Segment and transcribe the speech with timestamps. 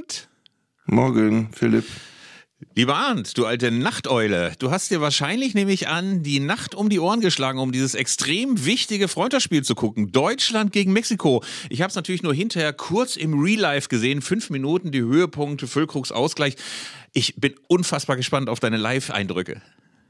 [0.00, 0.28] Abend.
[0.86, 1.84] Morgen, Philipp.
[2.74, 6.90] Lieber Arndt, du alte Nachteule, du hast dir wahrscheinlich, nehme ich an, die Nacht um
[6.90, 10.12] die Ohren geschlagen, um dieses extrem wichtige Freundschaftsspiel zu gucken.
[10.12, 11.42] Deutschland gegen Mexiko.
[11.70, 14.20] Ich habe es natürlich nur hinterher kurz im Real Life gesehen.
[14.20, 16.56] Fünf Minuten, die Höhepunkte, Füllkrugs Ausgleich.
[17.12, 19.62] Ich bin unfassbar gespannt auf deine Live-Eindrücke.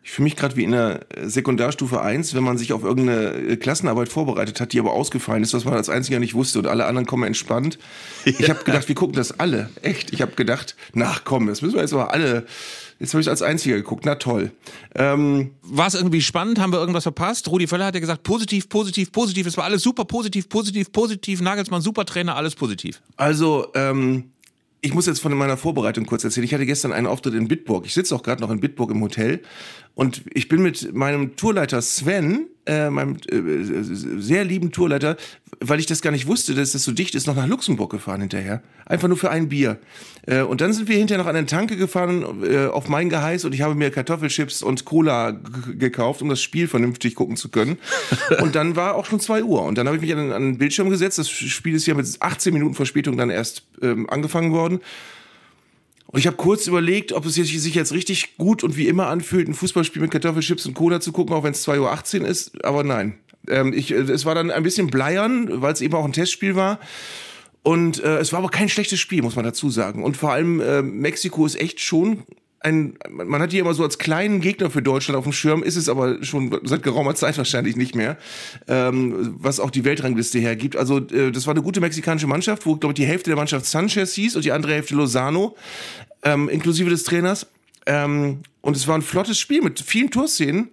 [0.03, 4.09] Ich fühle mich gerade wie in der Sekundarstufe 1, wenn man sich auf irgendeine Klassenarbeit
[4.09, 7.07] vorbereitet hat, die aber ausgefallen ist, was man als einziger nicht wusste und alle anderen
[7.07, 7.79] kommen entspannt.
[8.25, 8.32] Ja.
[8.39, 9.68] Ich habe gedacht, wir gucken das alle.
[9.82, 10.13] Echt.
[10.13, 12.46] Ich habe gedacht, nach komm, das müssen wir jetzt aber alle.
[12.99, 14.05] Jetzt habe ich als einziger geguckt.
[14.07, 14.53] Na toll.
[14.94, 16.58] Ähm, war es irgendwie spannend?
[16.58, 17.49] Haben wir irgendwas verpasst?
[17.49, 19.46] Rudi Völler hat ja gesagt, positiv, positiv, positiv.
[19.46, 21.41] Es war alles super positiv, positiv, positiv.
[21.41, 23.00] Nagelsmann, super Trainer, alles positiv.
[23.17, 24.30] Also, ähm,
[24.82, 26.44] ich muss jetzt von meiner Vorbereitung kurz erzählen.
[26.44, 27.85] Ich hatte gestern einen Auftritt in Bitburg.
[27.86, 29.43] Ich sitze auch gerade noch in Bitburg im Hotel
[29.94, 35.16] und ich bin mit meinem Tourleiter Sven, äh, meinem äh, sehr lieben Tourleiter,
[35.61, 38.20] weil ich das gar nicht wusste, dass das so dicht ist, noch nach Luxemburg gefahren
[38.20, 38.62] hinterher.
[38.86, 39.78] Einfach nur für ein Bier.
[40.27, 43.44] Äh, und dann sind wir hinterher noch an den Tanke gefahren äh, auf mein Geheiß
[43.44, 45.33] und ich habe mir Kartoffelchips und Cola
[45.78, 47.78] gekauft, um das Spiel vernünftig gucken zu können.
[48.41, 49.62] und dann war auch schon zwei Uhr.
[49.62, 51.18] Und dann habe ich mich an, an den Bildschirm gesetzt.
[51.18, 54.80] Das Spiel ist ja mit 18 Minuten Verspätung dann erst ähm, angefangen worden.
[56.12, 59.47] Und ich habe kurz überlegt, ob es sich jetzt richtig gut und wie immer anfühlt,
[59.48, 62.64] ein Fußballspiel mit Kartoffelchips und Cola zu gucken, auch wenn es 2.18 Uhr ist.
[62.64, 63.14] Aber nein.
[63.48, 66.56] Ähm, ich, äh, es war dann ein bisschen bleiern, weil es eben auch ein Testspiel
[66.56, 66.80] war.
[67.62, 70.02] Und äh, es war aber kein schlechtes Spiel, muss man dazu sagen.
[70.02, 72.24] Und vor allem äh, Mexiko ist echt schon
[72.61, 75.77] ein, man hat die immer so als kleinen Gegner für Deutschland auf dem Schirm, ist
[75.77, 78.19] es aber schon seit geraumer Zeit wahrscheinlich nicht mehr,
[78.69, 80.77] ähm, was auch die Weltrangliste hergibt.
[80.77, 83.64] Also äh, das war eine gute mexikanische Mannschaft, wo, glaube ich, die Hälfte der Mannschaft
[83.64, 85.56] Sanchez hieß und die andere Hälfte Lozano,
[86.22, 87.47] ähm, inklusive des Trainers.
[87.86, 90.69] Ähm, und es war ein flottes Spiel mit vielen Torszenen,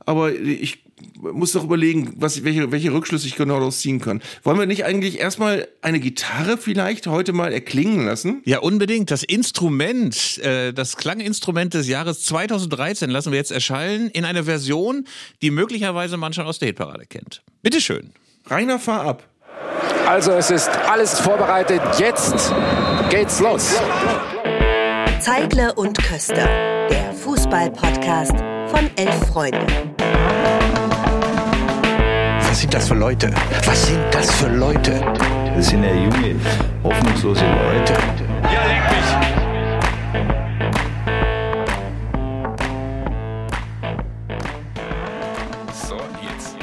[0.00, 0.82] aber ich
[1.20, 4.20] muss doch überlegen, was, welche, welche Rückschlüsse ich genau daraus ziehen kann.
[4.42, 8.42] Wollen wir nicht eigentlich erstmal eine Gitarre vielleicht heute mal erklingen lassen?
[8.44, 9.10] Ja, unbedingt.
[9.10, 15.06] Das Instrument, äh, das Klanginstrument des Jahres 2013 lassen wir jetzt erschallen in einer Version,
[15.42, 17.42] die möglicherweise man schon aus der Hitparade kennt.
[17.62, 18.10] Bitteschön.
[18.46, 19.28] Rainer, fahr ab.
[20.06, 21.82] Also es ist alles vorbereitet.
[21.98, 22.52] Jetzt
[23.10, 23.74] geht's los.
[25.20, 26.48] Zeigle und Köster,
[26.88, 28.32] der Fußball-Podcast
[28.70, 29.66] von Elf Freunde.
[32.58, 33.30] Was sind das für Leute?
[33.66, 35.00] Was sind das für Leute?
[35.54, 36.34] Das sind ja junge,
[36.82, 37.92] hoffnungslose Leute.
[38.42, 39.08] Ja, leck mich!
[45.72, 45.94] So,
[46.34, 46.56] jetzt.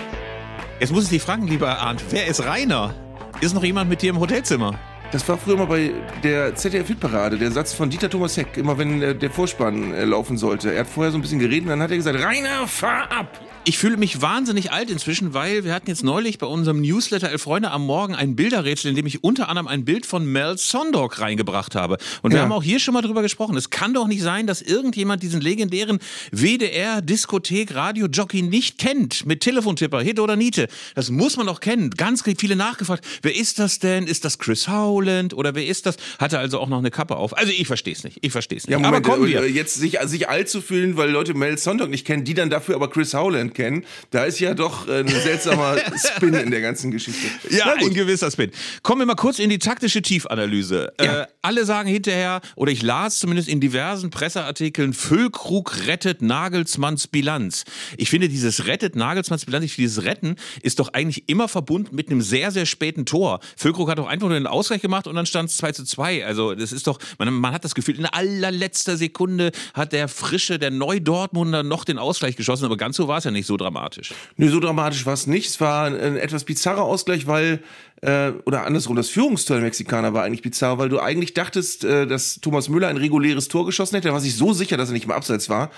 [0.82, 2.94] Jetzt muss ich dich fragen, lieber Arndt, wer ist Rainer?
[3.40, 4.78] Ist noch jemand mit dir im Hotelzimmer?
[5.14, 9.02] Das war früher mal bei der ZDF-Hitparade, der Satz von Dieter Thomas Heck, immer wenn
[9.02, 10.74] äh, der Vorspann äh, laufen sollte.
[10.74, 13.45] Er hat vorher so ein bisschen geredet und dann hat er gesagt, Rainer, fahr ab!
[13.68, 17.42] Ich fühle mich wahnsinnig alt inzwischen, weil wir hatten jetzt neulich bei unserem Newsletter Elf
[17.42, 21.20] Freunde am Morgen ein Bilderrätsel, in dem ich unter anderem ein Bild von Mel Sondork
[21.20, 21.98] reingebracht habe.
[22.22, 22.44] Und wir ja.
[22.44, 23.58] haben auch hier schon mal drüber gesprochen.
[23.58, 25.98] Es kann doch nicht sein, dass irgendjemand diesen legendären
[26.32, 29.26] WDR Diskothek Radio Jockey nicht kennt.
[29.26, 30.68] Mit Telefontipper, Hit oder Niete.
[30.94, 31.90] Das muss man doch kennen.
[31.90, 33.04] Ganz viele nachgefragt.
[33.24, 34.06] Wer ist das denn?
[34.06, 35.34] Ist das Chris Howland?
[35.34, 35.98] Oder wer ist das?
[36.20, 37.36] Hatte also auch noch eine Kappe auf.
[37.36, 38.20] Also ich verstehe es nicht.
[38.22, 38.74] Ich verstehe es nicht.
[38.74, 39.50] Ja, Moment, aber kommen wir.
[39.50, 42.76] Jetzt sich, sich alt zu fühlen, weil Leute Mel Sondork nicht kennen, die dann dafür
[42.76, 47.28] aber Chris Howland kennen, da ist ja doch ein seltsamer Spin in der ganzen Geschichte.
[47.50, 48.52] Ja, ein gewisser Spin.
[48.84, 50.94] Kommen wir mal kurz in die taktische Tiefanalyse.
[51.02, 51.22] Ja.
[51.22, 57.64] Äh, alle sagen hinterher, oder ich las zumindest in diversen Presseartikeln, Füllkrug rettet Nagelsmanns Bilanz.
[57.98, 61.96] Ich finde, dieses rettet Nagelsmanns Bilanz, ich finde, dieses Retten ist doch eigentlich immer verbunden
[61.96, 63.40] mit einem sehr, sehr späten Tor.
[63.58, 66.26] Füllkrug hat doch einfach nur den Ausgleich gemacht und dann stand es 2 zu 2.
[66.26, 70.60] Also das ist doch, man, man hat das Gefühl, in allerletzter Sekunde hat der frische,
[70.60, 74.14] der Neu-Dortmunder noch den Ausgleich geschossen, aber ganz so war es ja nicht so dramatisch.
[74.38, 75.50] Nee, so dramatisch war es nicht.
[75.50, 77.62] Es war ein etwas bizarrer Ausgleich, weil,
[78.02, 82.08] äh, oder andersrum, das Führungstor der Mexikaner war eigentlich bizarr, weil du eigentlich dachtest, äh,
[82.08, 84.10] dass Thomas Müller ein reguläres Tor geschossen hätte.
[84.10, 85.72] Er war sich so sicher, dass er nicht im Abseits war.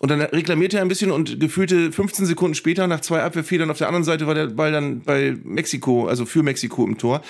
[0.00, 3.78] Und dann reklamierte er ein bisschen und gefühlte 15 Sekunden später, nach zwei Abwehrfehlern auf
[3.78, 7.22] der anderen Seite, war der Ball dann bei Mexiko, also für Mexiko im Tor.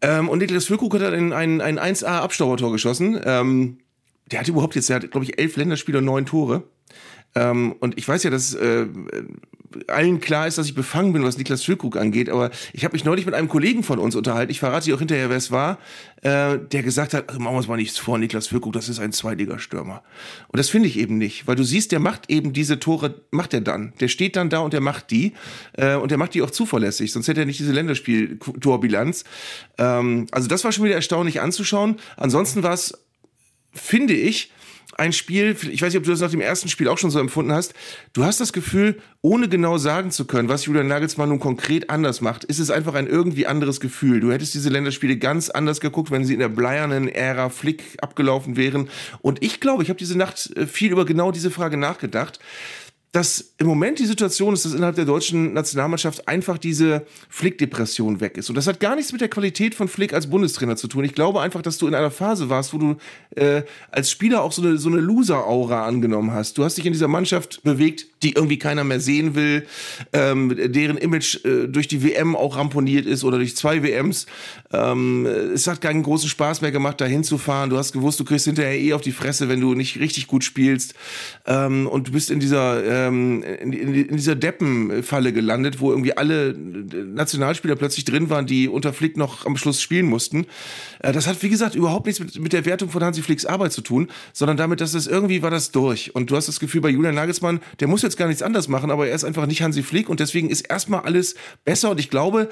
[0.00, 3.20] Ähm, und Niklas Füllkrug hat dann ein, ein 1A-Abstaubertor geschossen.
[3.24, 3.78] Ähm,
[4.30, 6.64] der hat überhaupt jetzt, der hat, glaube ich, elf Länderspiele und neun Tore.
[7.34, 8.86] Ähm, und ich weiß ja, dass äh,
[9.88, 13.04] allen klar ist, dass ich befangen bin, was Niklas Füllkrug angeht, aber ich habe mich
[13.04, 15.78] neulich mit einem Kollegen von uns unterhalten, ich verrate dir auch hinterher, wer es war,
[16.22, 19.00] äh, der gesagt hat, also machen wir uns mal nichts vor, Niklas Füllkrug, das ist
[19.00, 20.02] ein Zweitligastürmer.
[20.48, 23.54] Und das finde ich eben nicht, weil du siehst, der macht eben diese Tore, macht
[23.54, 23.92] er dann.
[24.00, 25.32] Der steht dann da und der macht die
[25.72, 29.24] äh, und der macht die auch zuverlässig, sonst hätte er nicht diese Länderspiel-Torbilanz.
[29.78, 31.96] Ähm, also das war schon wieder erstaunlich anzuschauen.
[32.16, 32.98] Ansonsten war es,
[33.72, 34.52] finde ich,
[34.96, 37.18] ein Spiel, ich weiß nicht, ob du das nach dem ersten Spiel auch schon so
[37.18, 37.74] empfunden hast,
[38.12, 42.20] du hast das Gefühl, ohne genau sagen zu können, was Julian Nagelsmann nun konkret anders
[42.20, 44.20] macht, ist es einfach ein irgendwie anderes Gefühl.
[44.20, 48.56] Du hättest diese Länderspiele ganz anders geguckt, wenn sie in der bleiernen Ära Flick abgelaufen
[48.56, 48.88] wären.
[49.20, 52.38] Und ich glaube, ich habe diese Nacht äh, viel über genau diese Frage nachgedacht
[53.14, 58.36] dass im Moment die Situation ist, dass innerhalb der deutschen Nationalmannschaft einfach diese Flick-Depression weg
[58.36, 58.48] ist.
[58.48, 61.04] Und das hat gar nichts mit der Qualität von Flick als Bundestrainer zu tun.
[61.04, 62.96] Ich glaube einfach, dass du in einer Phase warst, wo du
[63.36, 63.62] äh,
[63.92, 66.58] als Spieler auch so eine, so eine Loser-Aura angenommen hast.
[66.58, 69.64] Du hast dich in dieser Mannschaft bewegt, die irgendwie keiner mehr sehen will,
[70.12, 74.26] ähm, deren Image äh, durch die WM auch ramponiert ist oder durch zwei WMs.
[74.72, 77.70] Ähm, es hat keinen großen Spaß mehr gemacht, da hinzufahren.
[77.70, 80.42] Du hast gewusst, du kriegst hinterher eh auf die Fresse, wenn du nicht richtig gut
[80.42, 80.94] spielst.
[81.46, 86.54] Ähm, und du bist in dieser ähm, in, in, dieser Deppenfalle gelandet, wo irgendwie alle
[86.54, 90.46] Nationalspieler plötzlich drin waren, die unter Flick noch am Schluss spielen mussten.
[91.00, 93.72] Äh, das hat, wie gesagt, überhaupt nichts mit, mit der Wertung von Hansi Flicks Arbeit
[93.72, 96.14] zu tun, sondern damit, dass es irgendwie war das durch.
[96.14, 98.90] Und du hast das Gefühl, bei Julian Nagelsmann, der muss jetzt gar nichts anderes machen,
[98.90, 101.34] aber er ist einfach nicht Hansi Flick und deswegen ist erstmal alles
[101.64, 102.48] besser und ich glaube,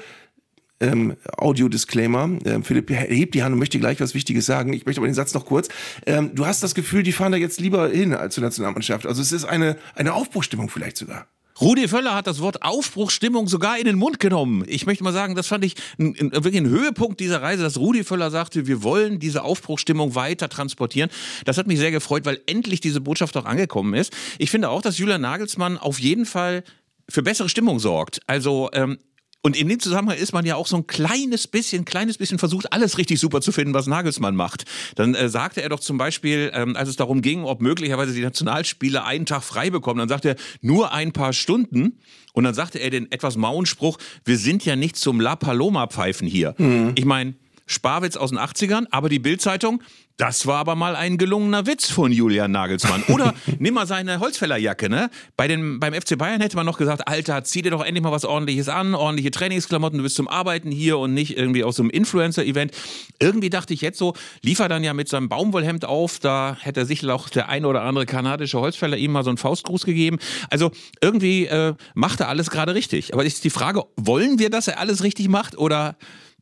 [0.83, 2.29] ähm, Audio-Disclaimer.
[2.45, 4.73] Ähm, Philipp hebt die Hand und möchte gleich was Wichtiges sagen.
[4.73, 5.69] Ich möchte aber den Satz noch kurz.
[6.05, 9.05] Ähm, du hast das Gefühl, die fahren da jetzt lieber hin als zur Nationalmannschaft.
[9.05, 11.27] Also es ist eine, eine Aufbruchstimmung vielleicht sogar.
[11.61, 14.63] Rudi Völler hat das Wort Aufbruchstimmung sogar in den Mund genommen.
[14.67, 17.77] Ich möchte mal sagen, das fand ich ein, ein, wirklich ein Höhepunkt dieser Reise, dass
[17.77, 21.09] Rudi Völler sagte, wir wollen diese Aufbruchstimmung weiter transportieren.
[21.45, 24.11] Das hat mich sehr gefreut, weil endlich diese Botschaft auch angekommen ist.
[24.39, 26.63] Ich finde auch, dass Julian Nagelsmann auf jeden Fall
[27.07, 28.21] für bessere Stimmung sorgt.
[28.25, 28.97] Also ähm,
[29.45, 32.71] und in dem Zusammenhang ist man ja auch so ein kleines bisschen, kleines bisschen versucht,
[32.71, 34.63] alles richtig super zu finden, was Nagelsmann macht.
[34.95, 38.21] Dann äh, sagte er doch zum Beispiel, ähm, als es darum ging, ob möglicherweise die
[38.21, 41.99] Nationalspiele einen Tag frei bekommen, dann sagte er, nur ein paar Stunden.
[42.31, 45.87] Und dann sagte er den etwas mauen Spruch, wir sind ja nicht zum La Paloma
[45.87, 46.55] pfeifen hier.
[46.57, 46.93] Mhm.
[46.95, 47.35] Ich meine,
[47.65, 49.83] Sparwitz aus den 80ern, aber die Bildzeitung,
[50.17, 53.03] das war aber mal ein gelungener Witz von Julian Nagelsmann.
[53.07, 55.09] Oder nimm mal seine Holzfällerjacke, ne?
[55.35, 58.11] Bei den, beim FC Bayern hätte man noch gesagt, Alter, zieh dir doch endlich mal
[58.11, 61.83] was ordentliches an, ordentliche Trainingsklamotten, du bist zum Arbeiten hier und nicht irgendwie aus so
[61.83, 62.71] einem Influencer-Event.
[63.19, 64.13] Irgendwie dachte ich jetzt so,
[64.43, 68.05] liefer dann ja mit seinem Baumwollhemd auf, da hätte sich auch der ein oder andere
[68.05, 70.19] kanadische Holzfäller ihm mal so einen Faustgruß gegeben.
[70.49, 70.71] Also
[71.01, 73.13] irgendwie äh, macht er alles gerade richtig.
[73.13, 75.95] Aber ist die Frage, wollen wir, dass er alles richtig macht oder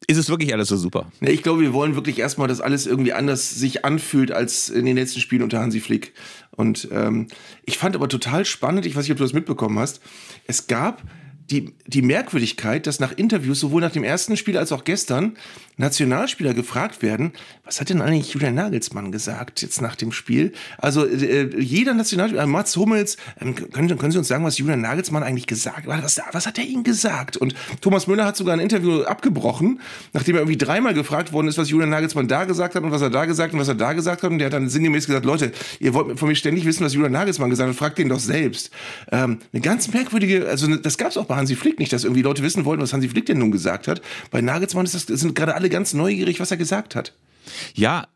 [0.07, 1.11] ist es wirklich alles so super?
[1.19, 4.85] Nee, ich glaube, wir wollen wirklich erstmal, dass alles irgendwie anders sich anfühlt als in
[4.85, 6.13] den letzten Spielen unter Hansi Flick.
[6.51, 7.27] Und ähm,
[7.65, 10.01] ich fand aber total spannend, ich weiß nicht, ob du das mitbekommen hast,
[10.47, 11.03] es gab
[11.51, 15.37] die, die Merkwürdigkeit, dass nach Interviews, sowohl nach dem ersten Spiel als auch gestern,
[15.77, 17.33] Nationalspieler gefragt werden,
[17.65, 20.53] was hat denn eigentlich Julian Nagelsmann gesagt jetzt nach dem Spiel?
[20.77, 24.81] Also äh, jeder Nationalspieler, äh, Mats Hummels, äh, können, können Sie uns sagen, was Julian
[24.81, 26.03] Nagelsmann eigentlich gesagt hat?
[26.03, 27.35] Was, was hat er Ihnen gesagt?
[27.35, 29.81] Und Thomas Müller hat sogar ein Interview abgebrochen,
[30.13, 33.01] nachdem er irgendwie dreimal gefragt worden ist, was Julian Nagelsmann da gesagt hat und was
[33.01, 34.31] er da gesagt hat und was er da gesagt hat.
[34.31, 37.11] Und der hat dann sinngemäß gesagt, Leute, ihr wollt von mir ständig wissen, was Julian
[37.11, 38.71] Nagelsmann gesagt hat, fragt den doch selbst.
[39.11, 42.21] Ähm, eine ganz merkwürdige, also das gab es auch bei Hansi Flick nicht, dass irgendwie
[42.21, 44.01] Leute wissen wollten, was Hansi Flick denn nun gesagt hat.
[44.29, 47.13] Bei Nagelsmann ist das, sind gerade alle ganz neugierig, was er gesagt hat.
[47.73, 48.07] Ja,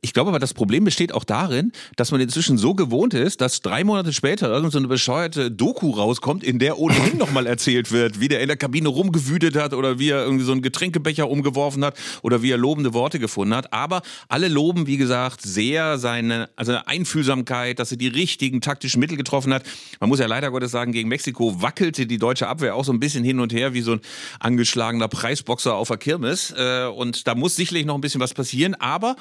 [0.00, 3.60] ich glaube aber, das Problem besteht auch darin, dass man inzwischen so gewohnt ist, dass
[3.60, 8.26] drei Monate später irgendeine so bescheuerte Doku rauskommt, in der ohnehin nochmal erzählt wird, wie
[8.26, 11.96] der in der Kabine rumgewütet hat oder wie er irgendwie so einen Getränkebecher umgeworfen hat
[12.22, 13.72] oder wie er lobende Worte gefunden hat.
[13.72, 19.16] Aber alle loben, wie gesagt, sehr seine, also Einfühlsamkeit, dass er die richtigen taktischen Mittel
[19.16, 19.62] getroffen hat.
[20.00, 22.98] Man muss ja leider Gottes sagen, gegen Mexiko wackelte die deutsche Abwehr auch so ein
[22.98, 24.00] bisschen hin und her wie so ein
[24.40, 26.52] angeschlagener Preisboxer auf der Kirmes.
[26.56, 28.74] Äh, und da muss sicherlich noch ein bisschen was passieren.
[28.74, 29.14] Aber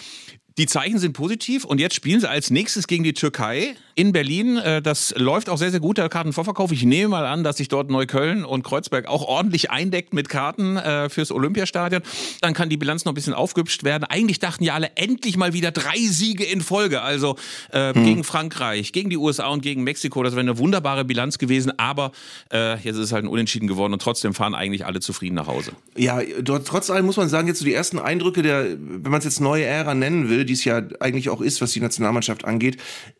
[0.57, 4.57] die Zeichen sind positiv und jetzt spielen sie als nächstes gegen die Türkei in Berlin.
[4.57, 6.71] Äh, das läuft auch sehr, sehr gut, der Kartenvorverkauf.
[6.71, 10.77] Ich nehme mal an, dass sich dort Neukölln und Kreuzberg auch ordentlich eindeckt mit Karten
[10.77, 12.01] äh, fürs Olympiastadion.
[12.41, 14.03] Dann kann die Bilanz noch ein bisschen aufgehübscht werden.
[14.03, 17.01] Eigentlich dachten ja alle endlich mal wieder drei Siege in Folge.
[17.01, 17.37] Also
[17.71, 18.03] äh, hm.
[18.03, 20.21] gegen Frankreich, gegen die USA und gegen Mexiko.
[20.23, 21.77] Das wäre eine wunderbare Bilanz gewesen.
[21.79, 22.11] Aber
[22.51, 25.47] äh, jetzt ist es halt ein Unentschieden geworden und trotzdem fahren eigentlich alle zufrieden nach
[25.47, 25.71] Hause.
[25.95, 29.25] Ja, trotz allem muss man sagen, jetzt so die ersten Eindrücke der, wenn man es
[29.25, 32.77] jetzt neue Ära nennen will, die es ja eigentlich auch ist, was die Nationalmannschaft angeht.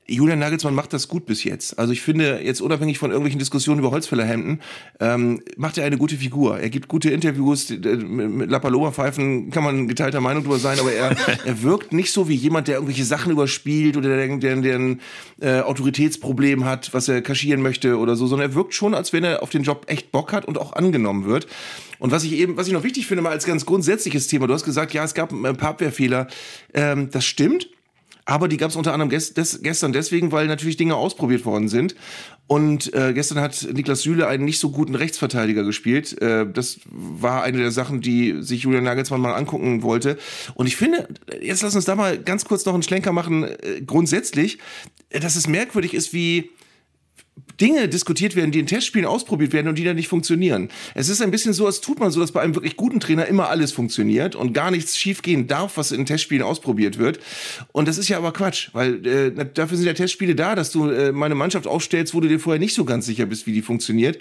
[0.08, 1.80] Julian Nagelsmann macht das gut bis jetzt.
[1.80, 4.62] Also ich finde, jetzt unabhängig von irgendwelchen Diskussionen über Holzfällerhemden,
[5.00, 6.60] ähm, macht er eine gute Figur.
[6.60, 11.64] Er gibt gute Interviews, mit Lapaloma-Pfeifen kann man geteilter Meinung drüber sein, aber er, er
[11.64, 15.02] wirkt nicht so wie jemand, der irgendwelche Sachen überspielt oder der, der, der ein
[15.40, 19.24] äh, Autoritätsproblem hat, was er kaschieren möchte oder so, sondern er wirkt schon, als wenn
[19.24, 21.48] er auf den Job echt Bock hat und auch angenommen wird.
[22.02, 24.56] Und was ich eben, was ich noch wichtig finde, mal als ganz grundsätzliches Thema, du
[24.56, 26.26] hast gesagt, ja, es gab ein paar Abwehrfehler.
[26.74, 27.70] Ähm, das stimmt.
[28.26, 31.70] Aber die gab es unter anderem gest des, gestern deswegen, weil natürlich Dinge ausprobiert worden
[31.70, 31.96] sind.
[32.48, 36.20] Und äh, gestern hat Niklas Süle einen nicht so guten Rechtsverteidiger gespielt.
[36.24, 40.18] Äh, das war eine der Sachen, die sich Julian Nagelsmann mal angucken wollte.
[40.56, 41.08] Und ich finde,
[41.40, 43.44] jetzt lass uns da mal ganz kurz noch einen Schlenker machen.
[43.44, 44.58] Äh, grundsätzlich,
[45.10, 46.50] äh, dass es merkwürdig ist, wie
[47.62, 50.70] Dinge diskutiert werden, die in Testspielen ausprobiert werden und die dann nicht funktionieren.
[50.96, 53.28] Es ist ein bisschen so, als tut man so, dass bei einem wirklich guten Trainer
[53.28, 57.20] immer alles funktioniert und gar nichts schiefgehen darf, was in Testspielen ausprobiert wird.
[57.72, 60.90] Und das ist ja aber Quatsch, weil äh, dafür sind ja Testspiele da, dass du
[60.90, 63.62] äh, meine Mannschaft aufstellst, wo du dir vorher nicht so ganz sicher bist, wie die
[63.62, 64.20] funktioniert.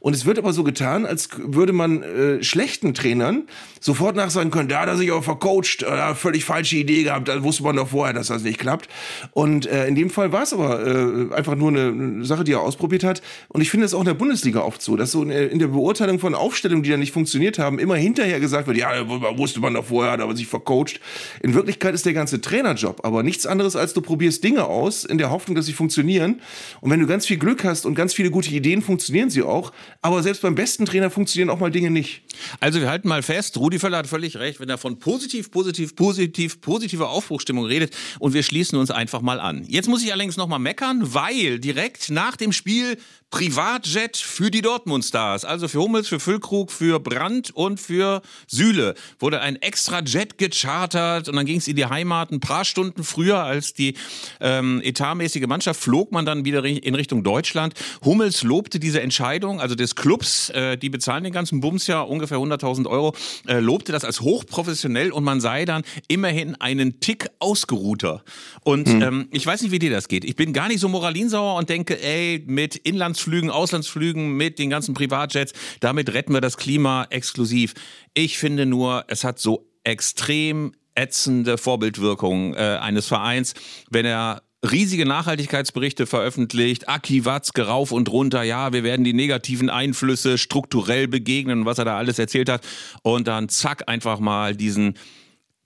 [0.00, 3.44] Und es wird aber so getan, als würde man äh, schlechten Trainern
[3.80, 7.42] sofort nachsagen können, da hat er sich auch vercoacht, da völlig falsche Idee gehabt, da
[7.42, 8.88] wusste man doch vorher, dass das nicht klappt.
[9.32, 12.60] Und äh, in dem Fall war es aber äh, einfach nur eine Sache, die er
[12.60, 13.22] ausprobiert hat.
[13.48, 16.18] Und ich finde es auch in der Bundesliga oft so, dass so in der Beurteilung
[16.18, 18.90] von Aufstellungen, die da nicht funktioniert haben, immer hinterher gesagt wird, ja,
[19.36, 21.00] wusste man doch vorher, hat aber sich vercoacht.
[21.42, 25.18] In Wirklichkeit ist der ganze Trainerjob aber nichts anderes, als du probierst Dinge aus, in
[25.18, 26.40] der Hoffnung, dass sie funktionieren.
[26.80, 29.72] Und wenn du ganz viel Glück hast und ganz viele gute Ideen, funktionieren sie auch.
[30.00, 32.22] Aber selbst beim besten Trainer funktionieren auch mal Dinge nicht.
[32.60, 35.94] Also wir halten mal fest, Rudi Völler hat völlig recht, wenn er von positiv, positiv,
[35.96, 39.64] positiv, positiver Aufbruchstimmung redet und wir schließen uns einfach mal an.
[39.68, 42.98] Jetzt muss ich allerdings nochmal meckern, weil direkt nach dem Spiel
[43.32, 49.40] Privatjet für die Dortmund-Stars, also für Hummels, für Füllkrug, für Brandt und für Süle, wurde
[49.40, 53.42] ein extra Jet gechartert und dann ging es in die Heimat ein paar Stunden früher
[53.42, 53.94] als die
[54.40, 57.72] ähm, etatmäßige Mannschaft, flog man dann wieder in Richtung Deutschland.
[58.04, 62.36] Hummels lobte diese Entscheidung, also des Clubs, äh, die bezahlen den ganzen Bums ja ungefähr
[62.36, 68.24] 100.000 Euro, äh, lobte das als hochprofessionell und man sei dann immerhin einen Tick ausgeruhter.
[68.62, 69.02] Und hm.
[69.02, 70.24] ähm, ich weiß nicht, wie dir das geht.
[70.24, 74.70] Ich bin gar nicht so moralinsauer und denke, ey, mit Inlands Inlandsflügen, Auslandsflügen mit den
[74.70, 75.52] ganzen Privatjets.
[75.80, 77.74] Damit retten wir das Klima exklusiv.
[78.14, 83.54] Ich finde nur, es hat so extrem ätzende Vorbildwirkung äh, eines Vereins,
[83.90, 89.70] wenn er riesige Nachhaltigkeitsberichte veröffentlicht, Aki Watzke rauf und runter, ja, wir werden die negativen
[89.70, 92.62] Einflüsse strukturell begegnen, was er da alles erzählt hat
[93.02, 94.94] und dann zack einfach mal diesen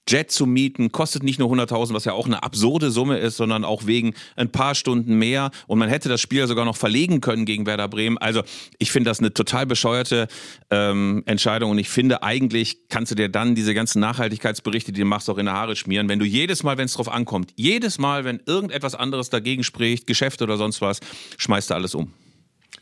[0.08, 3.64] Jet zu mieten, kostet nicht nur 100.000, was ja auch eine absurde Summe ist, sondern
[3.64, 5.50] auch wegen ein paar Stunden mehr.
[5.66, 8.18] Und man hätte das Spiel sogar noch verlegen können gegen Werder Bremen.
[8.18, 8.42] Also
[8.78, 10.28] ich finde das eine total bescheuerte
[10.70, 11.70] ähm, Entscheidung.
[11.72, 15.38] Und ich finde eigentlich kannst du dir dann diese ganzen Nachhaltigkeitsberichte, die du machst, auch
[15.38, 16.08] in die Haare schmieren.
[16.08, 20.06] Wenn du jedes Mal, wenn es drauf ankommt, jedes Mal, wenn irgendetwas anderes dagegen spricht,
[20.06, 21.00] Geschäfte oder sonst was,
[21.38, 22.12] schmeißt du alles um.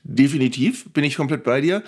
[0.03, 1.83] Definitiv, bin ich komplett bei dir.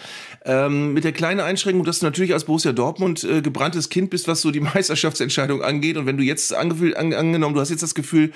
[0.44, 4.26] Ähm, mit der kleinen Einschränkung, dass du natürlich als Borussia Dortmund äh, gebranntes Kind bist,
[4.26, 5.96] was so die Meisterschaftsentscheidung angeht.
[5.96, 8.32] Und wenn du jetzt angefühl, an, angenommen, du hast jetzt das Gefühl,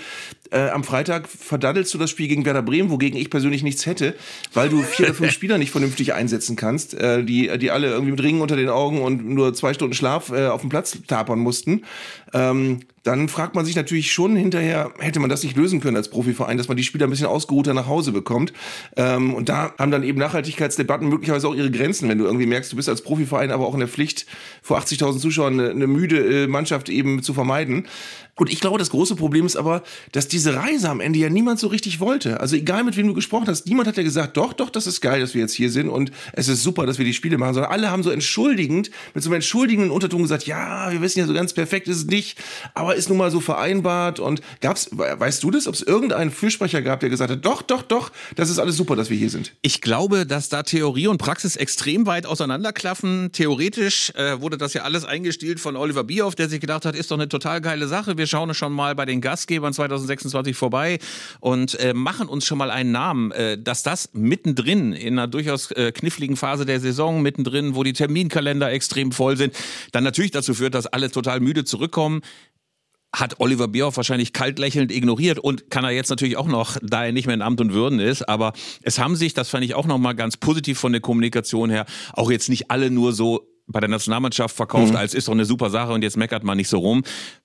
[0.51, 4.15] äh, am Freitag verdaddelst du das Spiel gegen Werder Bremen, wogegen ich persönlich nichts hätte,
[4.53, 8.13] weil du vier oder fünf Spieler nicht vernünftig einsetzen kannst, äh, die, die alle irgendwie
[8.13, 11.39] mit Ringen unter den Augen und nur zwei Stunden Schlaf äh, auf dem Platz tapern
[11.39, 11.85] mussten.
[12.35, 16.11] Ähm, dann fragt man sich natürlich schon hinterher, hätte man das nicht lösen können als
[16.11, 18.53] Profiverein, dass man die Spieler ein bisschen ausgeruhter nach Hause bekommt.
[18.97, 22.73] Ähm, und da haben dann eben Nachhaltigkeitsdebatten möglicherweise auch ihre Grenzen, wenn du irgendwie merkst,
[22.73, 24.27] du bist als Profiverein aber auch in der Pflicht,
[24.63, 27.87] vor 80.000 Zuschauern eine, eine müde äh, Mannschaft eben zu vermeiden.
[28.41, 31.59] Und ich glaube, das große Problem ist aber, dass diese Reise am Ende ja niemand
[31.59, 32.41] so richtig wollte.
[32.41, 35.03] Also egal mit wem du gesprochen hast, niemand hat ja gesagt, doch, doch, das ist
[35.03, 37.53] geil, dass wir jetzt hier sind und es ist super, dass wir die Spiele machen,
[37.53, 41.27] sondern alle haben so entschuldigend, mit so einem entschuldigenden Unterton gesagt, ja, wir wissen ja
[41.27, 42.39] so ganz perfekt ist es nicht,
[42.73, 46.83] aber ist nun mal so vereinbart und gab's, weißt du das, ob es irgendeinen Fürsprecher
[46.83, 49.53] gab, der gesagt hat, doch, doch, doch, das ist alles super, dass wir hier sind?
[49.63, 53.31] Ich glaube, dass da Theorie und Praxis extrem weit auseinanderklaffen.
[53.33, 57.11] Theoretisch äh, wurde das ja alles eingestielt von Oliver Bierhoff, der sich gedacht hat, ist
[57.11, 58.19] doch eine total geile Sache.
[58.19, 60.99] Wir schauen schon mal bei den Gastgebern 2026 vorbei
[61.41, 65.71] und äh, machen uns schon mal einen Namen, äh, dass das mittendrin in einer durchaus
[65.73, 69.55] äh, kniffligen Phase der Saison, mittendrin, wo die Terminkalender extrem voll sind,
[69.93, 72.23] dann natürlich dazu führt, dass alle total müde zurückkommen
[73.13, 77.05] hat Oliver Bierhoff wahrscheinlich kalt lächelnd ignoriert und kann er jetzt natürlich auch noch, da
[77.05, 78.29] er nicht mehr in Amt und Würden ist.
[78.29, 78.53] Aber
[78.83, 82.31] es haben sich, das fand ich auch nochmal ganz positiv von der Kommunikation her, auch
[82.31, 84.97] jetzt nicht alle nur so bei der Nationalmannschaft verkauft, mhm.
[84.97, 87.03] als ist doch eine super Sache und jetzt meckert man nicht so rum.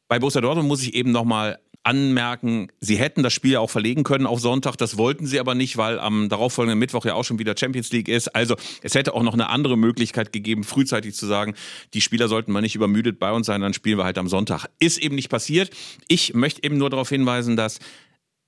[0.07, 4.25] Bei Borussia Dortmund muss ich eben nochmal anmerken, sie hätten das Spiel auch verlegen können
[4.25, 7.56] auf Sonntag, das wollten sie aber nicht, weil am darauffolgenden Mittwoch ja auch schon wieder
[7.58, 8.36] Champions League ist.
[8.36, 11.54] Also es hätte auch noch eine andere Möglichkeit gegeben, frühzeitig zu sagen,
[11.94, 14.68] die Spieler sollten mal nicht übermüdet bei uns sein, dann spielen wir halt am Sonntag.
[14.80, 15.70] Ist eben nicht passiert.
[16.08, 17.80] Ich möchte eben nur darauf hinweisen, dass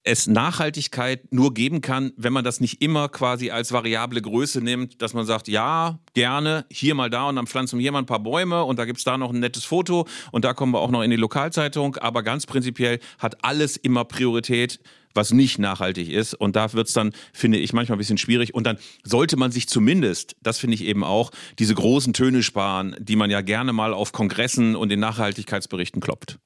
[0.07, 5.01] es Nachhaltigkeit nur geben kann, wenn man das nicht immer quasi als variable Größe nimmt,
[5.01, 8.05] dass man sagt, ja, gerne, hier mal da und dann pflanzen wir hier mal ein
[8.05, 10.79] paar Bäume und da gibt es da noch ein nettes Foto und da kommen wir
[10.79, 11.97] auch noch in die Lokalzeitung.
[11.97, 14.79] Aber ganz prinzipiell hat alles immer Priorität
[15.13, 16.35] was nicht nachhaltig ist.
[16.35, 18.53] Und da wird es dann, finde ich, manchmal ein bisschen schwierig.
[18.53, 22.95] Und dann sollte man sich zumindest, das finde ich eben auch, diese großen Töne sparen,
[22.99, 26.37] die man ja gerne mal auf Kongressen und in Nachhaltigkeitsberichten kloppt.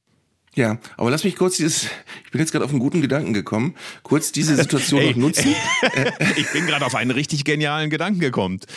[0.54, 1.86] Ja, aber lass mich kurz dieses,
[2.26, 5.56] ich bin jetzt gerade auf einen guten Gedanken gekommen, kurz diese Situation noch nutzen.
[6.36, 8.60] ich bin gerade auf einen richtig genialen Gedanken gekommen.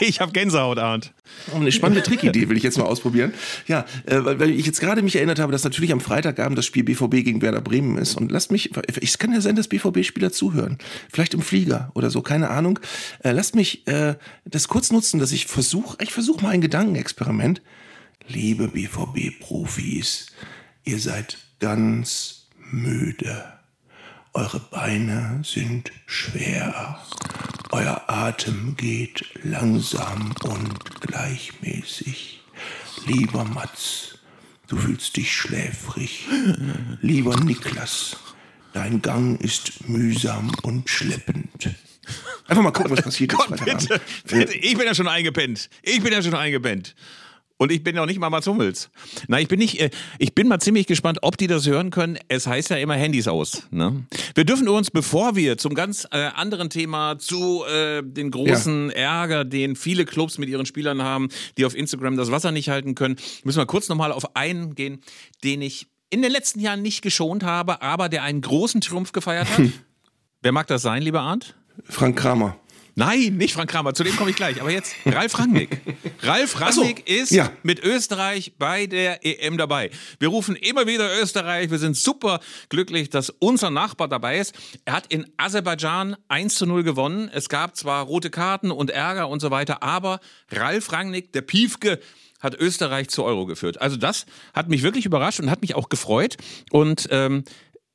[0.00, 1.12] Ich habe Gänsehaut, Arndt.
[1.52, 3.32] Oh, eine spannende Trickidee will ich jetzt mal ausprobieren.
[3.66, 6.84] Ja, äh, weil, ich jetzt gerade mich erinnert habe, dass natürlich am Freitagabend das Spiel
[6.84, 8.16] BVB gegen Werder Bremen ist.
[8.16, 8.70] Und lasst mich,
[9.00, 10.78] es kann ja sein, dass BVB-Spieler zuhören.
[11.12, 12.78] Vielleicht im Flieger oder so, keine Ahnung.
[13.22, 17.60] Äh, lasst mich äh, das kurz nutzen, dass ich versuche, ich versuche mal ein Gedankenexperiment.
[18.26, 20.26] Liebe BVB-Profis,
[20.88, 23.44] Ihr seid ganz müde.
[24.32, 26.98] Eure Beine sind schwer.
[27.72, 32.40] Euer Atem geht langsam und gleichmäßig.
[33.04, 34.18] Lieber Mats,
[34.68, 36.26] du fühlst dich schläfrig.
[37.02, 38.16] Lieber Niklas,
[38.72, 41.68] dein Gang ist mühsam und schleppend.
[42.46, 45.68] Einfach mal gucken, was passiert Gott, bitte, bitte, ich bin ja schon eingepennt.
[45.82, 46.94] Ich bin ja schon eingepennt.
[47.58, 48.88] Und ich bin noch nicht mal Mats Hummels.
[49.26, 52.16] Na, ich bin nicht, äh, ich bin mal ziemlich gespannt, ob die das hören können.
[52.28, 53.64] Es heißt ja immer Handys aus.
[53.70, 54.06] Ne?
[54.34, 59.22] Wir dürfen uns, bevor wir zum ganz äh, anderen Thema, zu äh, den großen ja.
[59.22, 62.94] Ärger, den viele Clubs mit ihren Spielern haben, die auf Instagram das Wasser nicht halten
[62.94, 65.00] können, müssen wir kurz nochmal auf einen gehen,
[65.42, 69.50] den ich in den letzten Jahren nicht geschont habe, aber der einen großen Triumph gefeiert
[69.50, 69.58] hat.
[69.58, 69.72] Hm.
[70.42, 71.56] Wer mag das sein, lieber Arndt?
[71.84, 72.56] Frank Kramer.
[72.98, 74.60] Nein, nicht Frank Kramer, zu dem komme ich gleich.
[74.60, 75.80] Aber jetzt Ralf Rangnick.
[76.20, 77.52] Ralf Rangnick so, ist ja.
[77.62, 79.92] mit Österreich bei der EM dabei.
[80.18, 81.70] Wir rufen immer wieder Österreich.
[81.70, 82.40] Wir sind super
[82.70, 84.52] glücklich, dass unser Nachbar dabei ist.
[84.84, 87.30] Er hat in Aserbaidschan 1 zu 0 gewonnen.
[87.32, 90.18] Es gab zwar rote Karten und Ärger und so weiter, aber
[90.50, 92.00] Ralf Rangnick, der Piefke,
[92.40, 93.80] hat Österreich zu Euro geführt.
[93.80, 96.36] Also das hat mich wirklich überrascht und hat mich auch gefreut.
[96.70, 97.44] Und ähm,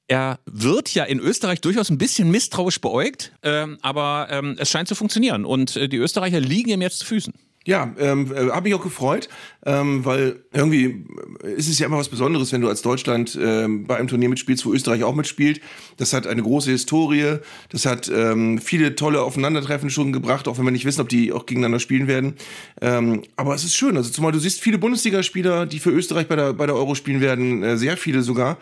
[0.08, 4.88] er wird ja in Österreich durchaus ein bisschen misstrauisch beäugt, ähm, aber ähm, es scheint
[4.88, 7.34] zu funktionieren und äh, die Österreicher liegen ihm jetzt zu Füßen.
[7.66, 9.30] Ja, ähm, äh, habe mich auch gefreut,
[9.66, 11.06] ähm, weil irgendwie
[11.44, 14.66] ist es ja immer was Besonderes, wenn du als Deutschland ähm, bei einem Turnier mitspielst,
[14.66, 15.62] wo Österreich auch mitspielt.
[15.96, 17.38] Das hat eine große Historie,
[17.70, 21.32] das hat ähm, viele tolle Aufeinandertreffen schon gebracht, auch wenn wir nicht wissen, ob die
[21.32, 22.36] auch gegeneinander spielen werden.
[22.82, 26.36] Ähm, aber es ist schön, also zumal du siehst viele Bundesligaspieler, die für Österreich bei
[26.36, 28.58] der, bei der Euro spielen werden, äh, sehr viele sogar.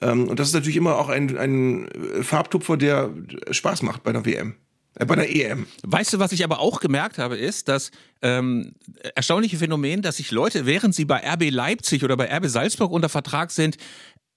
[0.00, 1.88] Ähm, und das ist natürlich immer auch ein, ein
[2.22, 3.10] Farbtupfer, der
[3.50, 4.54] Spaß macht bei der WM.
[4.94, 5.66] Äh, bei der EM.
[5.82, 7.90] Weißt du, was ich aber auch gemerkt habe, ist, dass
[8.22, 8.74] ähm,
[9.14, 13.08] erstaunliche Phänomen, dass sich Leute, während sie bei RB Leipzig oder bei RB Salzburg unter
[13.08, 13.76] Vertrag sind,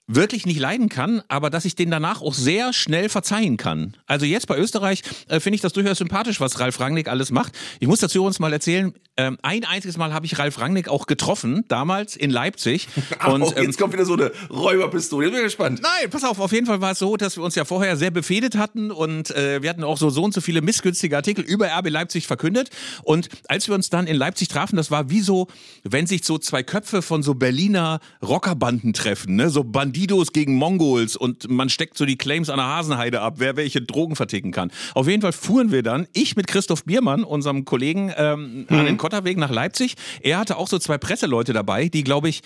[0.08, 3.94] wirklich nicht leiden kann, aber dass ich den danach auch sehr schnell verzeihen kann.
[4.06, 7.52] Also jetzt bei Österreich äh, finde ich das durchaus sympathisch, was Ralf Rangnick alles macht.
[7.78, 11.06] Ich muss dazu uns mal erzählen, ähm, ein einziges Mal habe ich Ralf Rangnick auch
[11.06, 12.88] getroffen, damals in Leipzig.
[13.26, 15.80] Und, oh, jetzt ähm, kommt wieder so eine Räuberpistole, ich bin gespannt.
[15.82, 18.12] Nein, pass auf, auf jeden Fall war es so, dass wir uns ja vorher sehr
[18.12, 21.66] befehdet hatten und äh, wir hatten auch so so und so viele missgünstige Artikel über
[21.66, 22.70] RB Leipzig verkündet.
[23.02, 25.48] Und als wir uns dann in Leipzig trafen, das war wie so,
[25.82, 29.50] wenn sich so zwei Köpfe von so Berliner Rockerbanden treffen, ne?
[29.50, 33.56] so Bandidos gegen Mongols und man steckt so die Claims an der Hasenheide ab, wer
[33.56, 34.70] welche Drogen verticken kann.
[34.94, 38.78] Auf jeden Fall fuhren wir dann, ich mit Christoph Biermann, unserem Kollegen, ähm, mhm.
[38.78, 39.94] an den Kotterweg nach Leipzig.
[40.20, 42.42] Er hatte auch so zwei Presseleute dabei, die, glaube ich,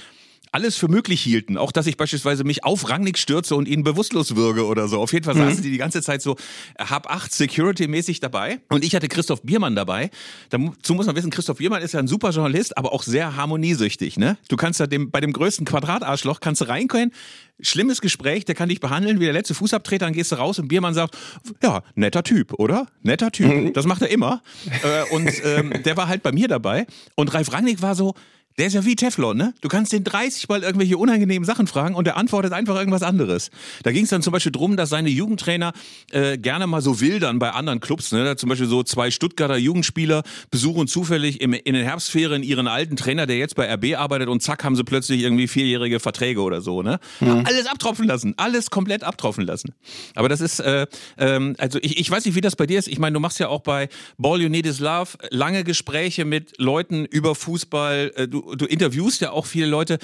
[0.53, 1.57] alles für möglich hielten.
[1.57, 5.01] Auch, dass ich beispielsweise mich auf Rangnick stürze und ihn bewusstlos würge oder so.
[5.01, 5.49] Auf jeden Fall mhm.
[5.49, 6.37] saßen die die ganze Zeit so
[6.79, 8.61] hab acht Security-mäßig dabei.
[8.69, 10.11] Und ich hatte Christoph Biermann dabei.
[10.51, 14.19] Dazu muss man wissen, Christoph Biermann ist ja ein super Journalist, aber auch sehr harmoniesüchtig.
[14.19, 14.37] Ne?
[14.49, 17.12] Du kannst ja dem, bei dem größten Quadratarschloch kannst du reinkommen,
[17.61, 20.69] schlimmes Gespräch, der kann dich behandeln wie der letzte Fußabtreter, dann gehst du raus und
[20.69, 21.17] Biermann sagt,
[21.62, 22.87] ja, netter Typ, oder?
[23.03, 23.47] Netter Typ.
[23.47, 23.73] Mhm.
[23.73, 24.43] Das macht er immer.
[24.83, 26.87] äh, und ähm, der war halt bei mir dabei.
[27.15, 28.15] Und Ralf Rangnick war so,
[28.59, 29.55] der ist ja wie Teflon, ne?
[29.61, 33.51] Du kannst den 30 Mal irgendwelche unangenehmen Sachen fragen und der antwortet einfach irgendwas anderes.
[33.83, 35.73] Da ging es dann zum Beispiel drum, dass seine Jugendtrainer
[36.11, 38.12] äh, gerne mal so wildern bei anderen Clubs.
[38.12, 38.37] Ne?
[38.37, 43.27] Zum Beispiel so zwei Stuttgarter Jugendspieler besuchen zufällig im, in den Herbstferien ihren alten Trainer,
[43.27, 46.83] der jetzt bei RB arbeitet und zack haben sie plötzlich irgendwie vierjährige Verträge oder so.
[46.83, 46.99] Ne?
[47.21, 47.45] Mhm.
[47.47, 49.73] Alles abtropfen lassen, alles komplett abtropfen lassen.
[50.15, 50.87] Aber das ist, äh,
[51.19, 52.88] ähm, also ich, ich weiß nicht, wie das bei dir ist.
[52.88, 53.88] Ich meine, du machst ja auch bei
[54.19, 58.12] Ball You Need Is Love lange Gespräche mit Leuten über Fußball.
[58.17, 59.99] Äh, du du, interviewst ja auch viele Leute.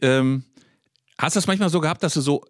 [0.00, 0.44] Ähm,
[1.18, 2.44] hast du das manchmal so gehabt, dass du so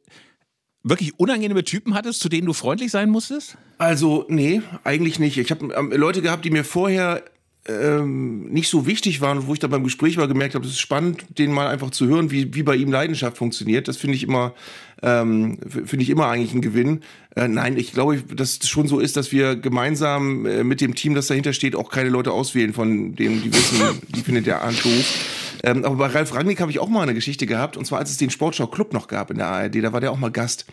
[0.83, 3.57] wirklich unangenehme Typen hattest, zu denen du freundlich sein musstest?
[3.79, 5.37] Also, nee, eigentlich nicht.
[5.38, 7.24] Ich habe ähm, Leute gehabt, die mir vorher
[7.66, 10.80] ähm, nicht so wichtig waren, wo ich dann beim Gespräch mal gemerkt habe, es ist
[10.80, 13.88] spannend, denen mal einfach zu hören, wie, wie bei ihm Leidenschaft funktioniert.
[13.88, 14.54] Das finde ich immer,
[15.02, 17.02] ähm, finde ich immer eigentlich ein Gewinn.
[17.36, 20.94] Äh, nein, ich glaube, dass es schon so ist, dass wir gemeinsam äh, mit dem
[20.94, 24.62] Team, das dahinter steht, auch keine Leute auswählen, von denen die wissen, die findet der
[24.62, 25.58] Arndt doof.
[25.64, 28.10] Ähm, aber bei Ralf Rangnick habe ich auch mal eine Geschichte gehabt, und zwar als
[28.10, 30.66] es den Sportschau Club noch gab in der ARD, da war der auch mal Gast.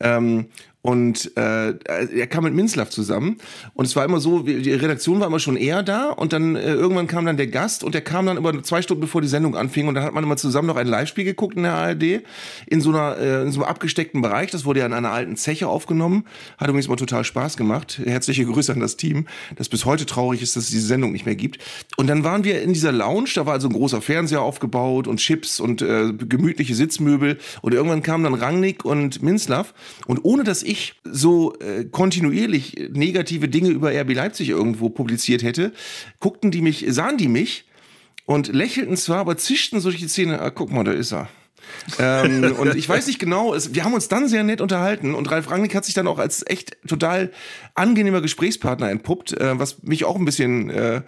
[0.00, 0.46] Ähm,
[0.84, 3.38] und äh, er kam mit Minzlaff zusammen.
[3.74, 6.10] Und es war immer so, die Redaktion war immer schon eher da.
[6.10, 9.00] Und dann äh, irgendwann kam dann der Gast und der kam dann immer zwei Stunden
[9.00, 9.86] bevor die Sendung anfing.
[9.86, 12.24] Und dann hat man immer zusammen noch ein Live-Spiel geguckt in der ARD.
[12.66, 14.50] In so, einer, äh, in so einem abgesteckten Bereich.
[14.50, 16.24] Das wurde ja in einer alten Zeche aufgenommen.
[16.58, 18.00] Hat übrigens mal total Spaß gemacht.
[18.04, 21.26] Herzliche Grüße an das Team, das bis heute traurig ist, dass es diese Sendung nicht
[21.26, 21.58] mehr gibt.
[21.96, 23.30] Und dann waren wir in dieser Lounge.
[23.36, 27.38] Da war also ein großer Fernseher aufgebaut und Chips und äh, gemütliche Sitzmöbel.
[27.60, 29.74] Und irgendwann kamen dann Rangnick und Minzlaff.
[30.08, 35.42] Und ohne dass ich ich so äh, kontinuierlich negative Dinge über RB Leipzig irgendwo publiziert
[35.42, 35.72] hätte,
[36.20, 37.64] guckten die mich, sahen die mich
[38.26, 41.28] und lächelten zwar, aber zischten so durch die Zähne, ah, guck mal, da ist er.
[41.98, 45.30] ähm, und ich weiß nicht genau, es, wir haben uns dann sehr nett unterhalten und
[45.30, 47.30] Ralf Rangnick hat sich dann auch als echt total
[47.74, 51.02] angenehmer Gesprächspartner entpuppt, äh, was mich auch ein bisschen äh,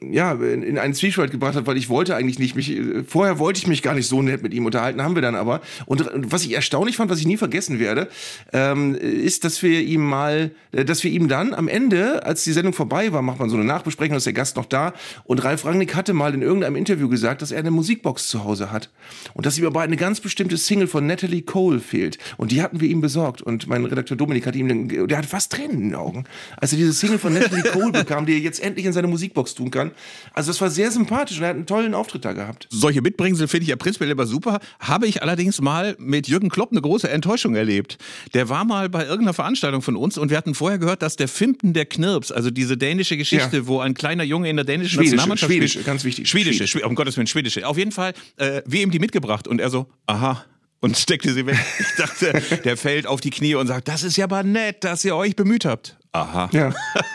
[0.00, 3.58] ja, in, in einen Zwiespalt gebracht hat, weil ich wollte eigentlich nicht mich, vorher wollte
[3.58, 5.60] ich mich gar nicht so nett mit ihm unterhalten, haben wir dann aber.
[5.84, 8.08] Und was ich erstaunlich fand, was ich nie vergessen werde,
[8.52, 12.52] ähm, ist, dass wir ihm mal, äh, dass wir ihm dann am Ende, als die
[12.52, 15.64] Sendung vorbei war, macht man so eine Nachbesprechung, ist der Gast noch da und Ralf
[15.64, 18.90] Rangnick hatte mal in irgendeinem Interview gesagt, dass er eine Musikbox zu Hause hat
[19.34, 22.18] und dass ihm aber eine ganz bestimmte Single von Natalie Cole fehlt.
[22.36, 23.42] Und die hatten wir ihm besorgt.
[23.42, 26.24] Und mein Redakteur Dominik hat ihm, der hat fast Tränen in den Augen,
[26.56, 29.54] als er diese Single von Natalie Cole bekam, die er jetzt endlich in seine Musikbox
[29.54, 29.92] tun kann kann.
[30.32, 32.68] Also es war sehr sympathisch und er hat einen tollen Auftritt da gehabt.
[32.70, 34.60] Solche Mitbringsel finde ich ja prinzipiell immer super.
[34.78, 37.98] Habe ich allerdings mal mit Jürgen Klopp eine große Enttäuschung erlebt.
[38.34, 41.28] Der war mal bei irgendeiner Veranstaltung von uns und wir hatten vorher gehört, dass der
[41.28, 43.66] Fimpen der Knirps, also diese dänische Geschichte, ja.
[43.66, 45.86] wo ein kleiner Junge in der dänischen Schwedische, Schwedische, spielt.
[45.86, 46.28] ganz wichtig.
[46.28, 46.88] Schwedische, Schwedische.
[46.88, 47.66] um Gottes Willen, schwedische.
[47.66, 50.44] Auf jeden Fall, äh, wir ihm die mitgebracht und er so, aha,
[50.80, 51.58] und steckte sie weg.
[51.78, 55.04] Ich dachte, der fällt auf die Knie und sagt, das ist ja aber nett, dass
[55.04, 55.96] ihr euch bemüht habt.
[56.12, 56.50] Aha.
[56.52, 56.72] Ja.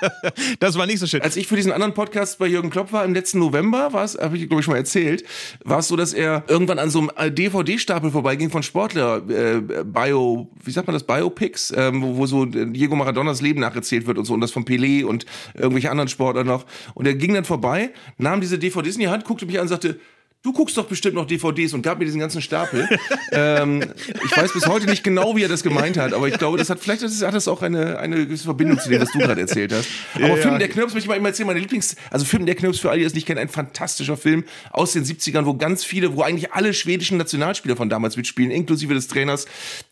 [0.59, 1.21] das war nicht so schön.
[1.21, 4.17] Als ich für diesen anderen Podcast bei Jürgen Klopp war im letzten November, war es,
[4.17, 5.25] habe ich glaube ich schon mal erzählt,
[5.65, 10.49] war es so, dass er irgendwann an so einem DVD-Stapel vorbeiging von Sportler äh, Bio,
[10.63, 14.23] wie sagt man das, Biopics, ähm, wo, wo so Diego Maradonas Leben nacherzählt wird und
[14.23, 16.65] so und das von Pelé und irgendwelche anderen Sportler noch.
[16.93, 19.69] Und er ging dann vorbei, nahm diese DVDs in die Hand, guckte mich an und
[19.69, 19.99] sagte,
[20.45, 22.87] du guckst doch bestimmt noch DVDs und gab mir diesen ganzen Stapel.
[23.31, 23.83] ähm,
[24.23, 26.69] ich weiß bis heute nicht genau, wie er das gemeint hat, aber ich glaube, das
[26.69, 29.41] hat vielleicht das hat das auch eine, eine gewisse Verbindung zu dem, was du gerade
[29.41, 29.89] erzählt hast.
[30.13, 30.59] Aber ja, Film ja.
[30.59, 33.05] der Knirps möchte ich mal erzählen, meine Lieblings, also Film der Knirps für alle, die
[33.05, 36.75] es nicht kennen, ein fantastischer Film aus den 70ern, wo ganz viele, wo eigentlich alle
[36.75, 39.47] schwedischen Nationalspieler von damals mitspielen, inklusive des Trainers.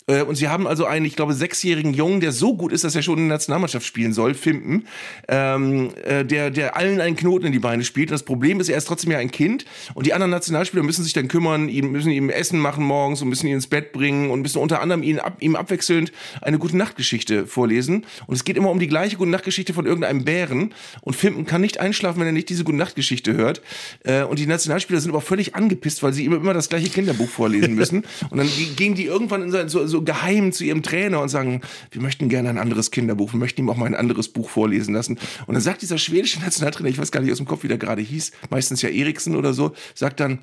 [0.08, 2.96] Äh, und sie haben also einen, ich glaube, sechsjährigen Jungen, der so gut ist, dass
[2.96, 4.88] er schon in der Nationalmannschaft spielen soll, Fimpen,
[5.28, 8.12] ähm, äh, der, der allen einen Knoten in die Beine spielt.
[8.12, 11.14] Das Problem ist, er ist trotzdem ja ein Kind und die anderen Nationalspieler müssen sich
[11.14, 14.42] dann kümmern, ihm, müssen ihm Essen machen morgens und müssen ihn ins Bett bringen und
[14.42, 16.12] müssen unter anderem ihn ab, ihm abwechselnd
[16.42, 18.06] eine gute Nachtgeschichte vorlesen.
[18.28, 20.74] Und es geht immer um die gleiche gute Nachtgeschichte von irgendeinem Bären.
[21.02, 23.62] Und Fimpen kann nicht einschlafen, wenn er nicht diese gute Nachtgeschichte hört.
[24.04, 27.30] Äh, und die Nationalspieler sind aber völlig angepisst, weil sie ihm immer das gleiche Kinderbuch
[27.30, 28.04] vorlesen müssen.
[28.30, 32.02] und dann gehen die irgendwann in so, so geheim zu ihrem Trainer und sagen, wir
[32.02, 35.20] möchten gerne ein anderes Kinderbuch, wir möchten ihm auch mal ein anderes Buch vorlesen lassen.
[35.46, 37.78] Und dann sagt dieser schwedische Nationaltrainer, ich weiß gar nicht aus dem Kopf, wie der
[37.78, 40.40] gerade hieß, meistens ja Eriksen oder so, sagt dann,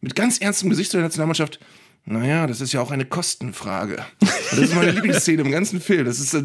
[0.00, 1.58] mit ganz ernstem Gesicht zu der Nationalmannschaft,
[2.10, 4.02] naja, das ist ja auch eine Kostenfrage.
[4.20, 6.06] Und das ist meine Lieblingsszene im ganzen Film.
[6.06, 6.38] Das ist, äh,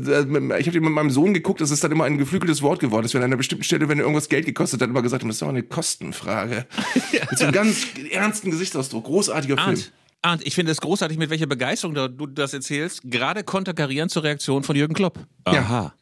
[0.59, 3.03] ich habe die mit meinem Sohn geguckt, das ist dann immer ein geflügeltes Wort geworden.
[3.03, 5.43] Das wäre an einer bestimmten Stelle, wenn irgendwas Geld gekostet hat, immer gesagt, das ist
[5.43, 6.65] auch eine Kostenfrage.
[7.29, 9.05] Mit so einem ganz ernsten Gesichtsausdruck.
[9.05, 9.79] Großartiger Arndt.
[9.79, 9.93] Film.
[10.23, 13.01] Arndt, ich finde es großartig, mit welcher Begeisterung du das erzählst.
[13.03, 15.19] Gerade konterkarieren zur Reaktion von Jürgen Klopp.
[15.43, 15.55] Aha.
[15.55, 15.93] Ja.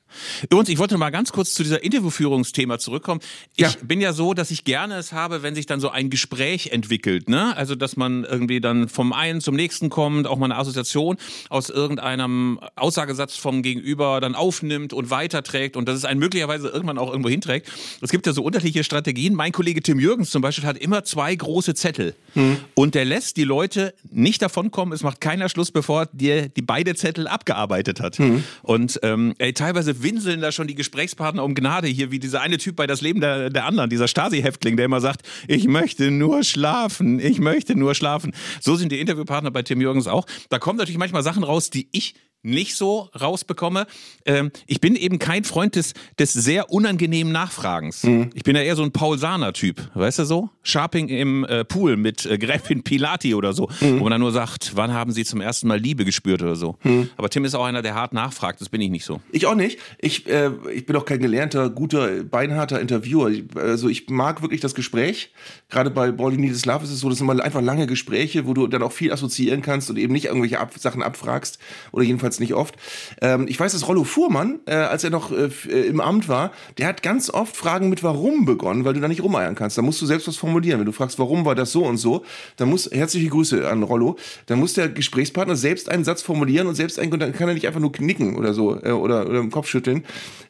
[0.44, 3.22] Übrigens, ich wollte mal ganz kurz zu dieser Interviewführungsthema zurückkommen.
[3.56, 3.72] Ich ja.
[3.84, 7.30] bin ja so, dass ich gerne es habe, wenn sich dann so ein Gespräch entwickelt,
[7.30, 7.56] ne?
[7.56, 11.18] Also, dass man irgendwie dann vom einen zum nächsten kommt, auch mal eine Assoziation
[11.50, 16.98] aus irgendeinem Aussagesatz vom Gegenüber dann aufnimmt und weiterträgt und dass es einen möglicherweise irgendwann
[16.98, 17.72] auch irgendwo hinträgt.
[18.02, 19.36] Es gibt ja so unterschiedliche Strategien.
[19.36, 22.58] Mein Kollege Tim Jürgens zum Beispiel hat immer zwei große Zettel hm.
[22.74, 24.94] und der lässt die Leute nicht davonkommen.
[24.94, 28.18] Es macht keiner Schluss, bevor der die beide Zettel abgearbeitet hat.
[28.18, 28.44] Hm.
[28.62, 32.58] Und ähm, ey, teilweise winseln da schon die Gesprächspartner um Gnade hier, wie dieser eine
[32.58, 36.44] Typ bei Das Leben der, der anderen, dieser Stasi-Häftling, der immer sagt, ich möchte nur
[36.44, 38.34] schlafen, ich möchte nur schlafen.
[38.60, 40.26] So sind die Interviewpartner bei Tim Jürgens auch.
[40.50, 43.88] Da kommen natürlich manchmal Sachen raus, die ich nicht so rausbekomme.
[44.26, 48.04] Ähm, ich bin eben kein Freund des, des sehr unangenehmen Nachfragens.
[48.04, 48.30] Mhm.
[48.34, 50.50] Ich bin ja eher so ein Paul Sahner-Typ, weißt du so?
[50.64, 54.00] Sharping im äh, Pool mit äh, Gräfin Pilati oder so, mhm.
[54.00, 56.78] wo man dann nur sagt, wann haben Sie zum ersten Mal Liebe gespürt oder so.
[56.84, 57.10] Mhm.
[57.18, 59.22] Aber Tim ist auch einer, der hart nachfragt, das bin ich nicht so.
[59.32, 59.80] Ich auch nicht.
[60.00, 63.32] Ich, äh, ich bin auch kein gelernter, guter, beinharter Interviewer.
[63.56, 65.32] Also ich mag wirklich das Gespräch.
[65.70, 68.68] Gerade bei Is Love ist es so, das sind immer einfach lange Gespräche, wo du
[68.68, 71.60] dann auch viel assoziieren kannst und eben nicht irgendwelche Ab Sachen abfragst
[71.92, 72.76] oder jedenfalls jedenfalls nicht oft.
[73.22, 76.52] Ähm, ich weiß, dass Rollo Fuhrmann, äh, als er noch äh, äh, im Amt war,
[76.78, 79.78] der hat ganz oft Fragen mit Warum begonnen, weil du da nicht rumeiern kannst.
[79.78, 80.80] Da musst du selbst was formulieren.
[80.80, 82.24] Wenn du fragst, warum war das so und so,
[82.58, 86.76] dann muss, herzliche Grüße an Rollo, dann muss der Gesprächspartner selbst einen Satz formulieren und
[86.76, 89.52] selbst einen, dann kann er nicht einfach nur knicken oder so äh, oder, oder im
[89.52, 90.04] Kopf schütteln.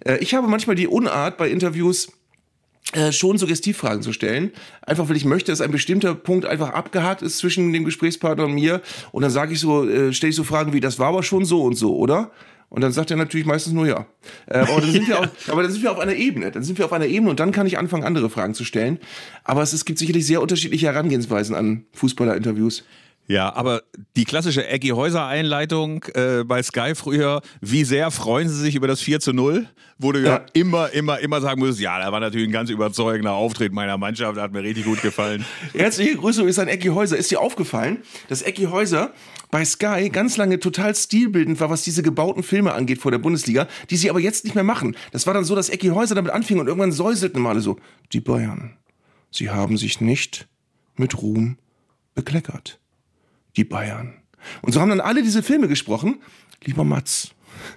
[0.05, 2.09] Äh, ich habe manchmal die Unart bei Interviews,
[2.93, 4.51] äh, schon Suggestivfragen zu stellen.
[4.81, 8.53] Einfach, weil ich möchte, dass ein bestimmter Punkt einfach abgehakt ist zwischen dem Gesprächspartner und
[8.53, 8.81] mir.
[9.11, 11.45] Und dann sage ich so, äh, stelle ich so Fragen wie, das war aber schon
[11.45, 12.31] so und so, oder?
[12.71, 14.05] Und dann sagt er natürlich meistens nur ja.
[14.47, 16.51] Äh, aber, dann sind wir auf, aber dann sind wir auf einer Ebene.
[16.51, 18.99] Dann sind wir auf einer Ebene und dann kann ich anfangen, andere Fragen zu stellen.
[19.43, 22.83] Aber es, es gibt sicherlich sehr unterschiedliche Herangehensweisen an Fußballerinterviews.
[23.27, 23.83] Ja, aber
[24.17, 28.99] die klassische Eggy Häuser-Einleitung äh, bei Sky früher, wie sehr freuen sie sich über das
[28.99, 32.19] 4 zu 0, wo du ja, ja immer, immer, immer sagen musst, ja, da war
[32.19, 35.45] natürlich ein ganz überzeugender Auftritt meiner Mannschaft, hat mir richtig gut gefallen.
[35.73, 37.15] Herzliche Grüße ist an Eggy Häuser.
[37.15, 39.13] Ist dir aufgefallen, dass Eggy Häuser
[39.49, 43.69] bei Sky ganz lange total stilbildend war, was diese gebauten Filme angeht vor der Bundesliga,
[43.89, 44.97] die sie aber jetzt nicht mehr machen.
[45.13, 47.77] Das war dann so, dass Eggy Häuser damit anfing und irgendwann säuselten mal so,
[48.11, 48.75] die Bayern,
[49.29, 50.49] sie haben sich nicht
[50.97, 51.57] mit Ruhm
[52.13, 52.80] bekleckert
[53.55, 54.13] die Bayern.
[54.61, 56.21] Und so haben dann alle diese Filme gesprochen.
[56.63, 57.31] Lieber Mats,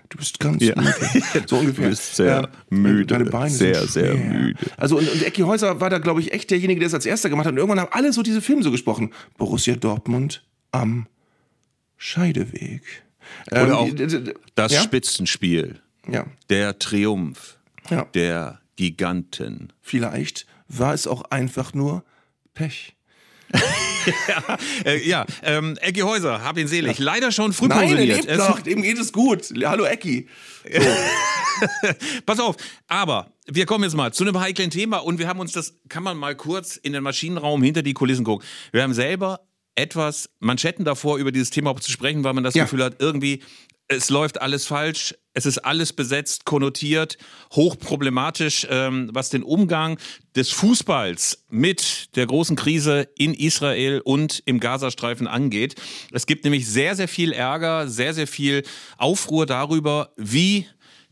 [0.09, 0.75] du bist ganz ja.
[0.77, 0.93] müde.
[1.47, 1.85] So ungefähr.
[1.85, 3.07] Du bist sehr ja, müde.
[3.07, 4.59] Deine Beine sehr, sind sehr müde.
[4.77, 7.29] Also und, und Ecki Häuser war da, glaube ich, echt derjenige, der es als erster
[7.31, 7.53] gemacht hat.
[7.53, 9.13] Und irgendwann haben alle so diese Filme so gesprochen.
[9.37, 11.07] Borussia Dortmund am
[11.97, 12.83] Scheideweg.
[13.51, 13.89] Oder ähm, auch
[14.55, 14.83] das ja?
[14.83, 15.81] Spitzenspiel.
[16.11, 16.27] Ja.
[16.51, 17.59] Der Triumph.
[17.91, 18.05] Ja.
[18.15, 19.73] Der Giganten.
[19.81, 22.05] Vielleicht war es auch einfach nur
[22.55, 22.97] Pech.
[24.29, 26.99] ja, äh, ja ähm, Ecki Häuser, hab ihn selig.
[26.99, 27.05] Ja.
[27.05, 28.27] Leider schon früh Nein, pensioniert.
[28.27, 29.53] Nein, noch, dem geht es gut.
[29.65, 30.29] Hallo Ecki.
[30.71, 30.81] So.
[32.27, 32.57] Pass auf,
[32.89, 36.03] aber wir kommen jetzt mal zu einem heiklen Thema und wir haben uns das, kann
[36.03, 38.47] man mal kurz in den Maschinenraum hinter die Kulissen gucken.
[38.73, 39.41] Wir haben selber
[39.77, 42.65] etwas Manschetten davor, über dieses Thema zu sprechen, weil man das ja.
[42.65, 43.43] Gefühl hat, irgendwie
[43.89, 47.19] es läuft alles falsch, es ist alles besetzt, konnotiert,
[47.53, 49.99] hochproblematisch, ähm, was den Umgang
[50.37, 55.75] des Fußballs mit der großen Krise in Israel und im Gazastreifen angeht.
[56.13, 58.63] Es gibt nämlich sehr, sehr viel Ärger, sehr, sehr viel
[58.97, 60.67] Aufruhr darüber, wie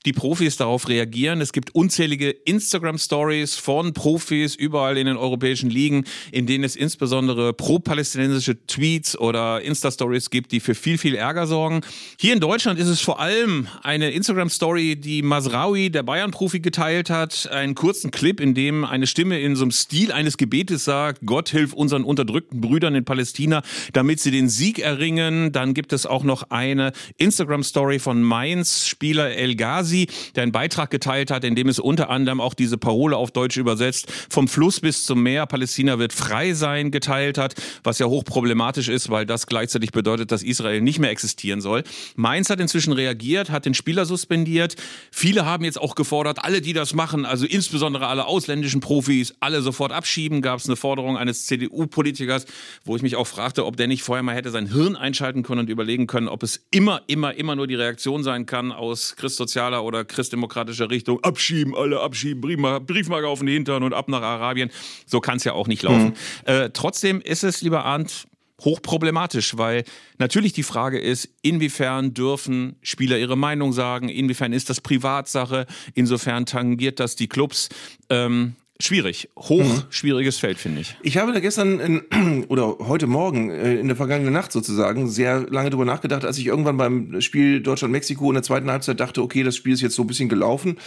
[0.07, 1.41] die Profis darauf reagieren.
[1.41, 7.53] Es gibt unzählige Instagram-Stories von Profis überall in den europäischen Ligen, in denen es insbesondere
[7.53, 11.83] pro-palästinensische Tweets oder Insta-Stories gibt, die für viel, viel Ärger sorgen.
[12.19, 17.49] Hier in Deutschland ist es vor allem eine Instagram-Story, die Masraoui, der Bayern-Profi, geteilt hat.
[17.51, 21.49] Einen kurzen Clip, in dem eine Stimme in so einem Stil eines Gebetes sagt, Gott
[21.49, 23.63] hilf unseren unterdrückten Brüdern in Palästina,
[23.93, 25.53] damit sie den Sieg erringen.
[25.53, 30.91] Dann gibt es auch noch eine Instagram-Story von Mainz-Spieler El Ghazi, Gysi, der einen Beitrag
[30.91, 34.81] geteilt hat, in dem es unter anderem auch diese Parole auf Deutsch übersetzt, vom Fluss
[34.81, 39.47] bis zum Meer, Palästina wird frei sein, geteilt hat, was ja hochproblematisch ist, weil das
[39.47, 41.85] gleichzeitig bedeutet, dass Israel nicht mehr existieren soll.
[42.17, 44.77] Mainz hat inzwischen reagiert, hat den Spieler suspendiert.
[45.11, 49.61] Viele haben jetzt auch gefordert, alle, die das machen, also insbesondere alle ausländischen Profis, alle
[49.63, 50.41] sofort abschieben.
[50.41, 52.47] Gab es eine Forderung eines CDU-Politikers,
[52.85, 55.61] wo ich mich auch fragte, ob der nicht vorher mal hätte sein Hirn einschalten können
[55.61, 59.82] und überlegen können, ob es immer, immer, immer nur die Reaktion sein kann aus christsozialer
[59.83, 64.71] oder christdemokratischer Richtung, abschieben, alle abschieben, Briefmarke auf den Hintern und ab nach Arabien.
[65.07, 66.05] So kann es ja auch nicht laufen.
[66.05, 66.15] Mhm.
[66.45, 68.27] Äh, trotzdem ist es, lieber Arndt,
[68.65, 69.85] hochproblematisch, weil
[70.19, 76.47] natürlich die Frage ist, inwiefern dürfen Spieler ihre Meinung sagen, inwiefern ist das Privatsache, insofern
[76.47, 77.69] tangiert das die Clubs.
[78.09, 79.29] Ähm, schwierig.
[79.37, 80.33] Hoch mhm.
[80.33, 80.97] Feld, finde ich.
[81.03, 85.47] Ich habe da gestern in, oder heute Morgen äh, in der vergangenen Nacht sozusagen sehr
[85.51, 89.43] lange drüber nachgedacht, als ich irgendwann beim Spiel Deutschland-Mexiko in der zweiten Halbzeit dachte, okay,
[89.43, 90.79] das Spiel ist jetzt so ein bisschen gelaufen.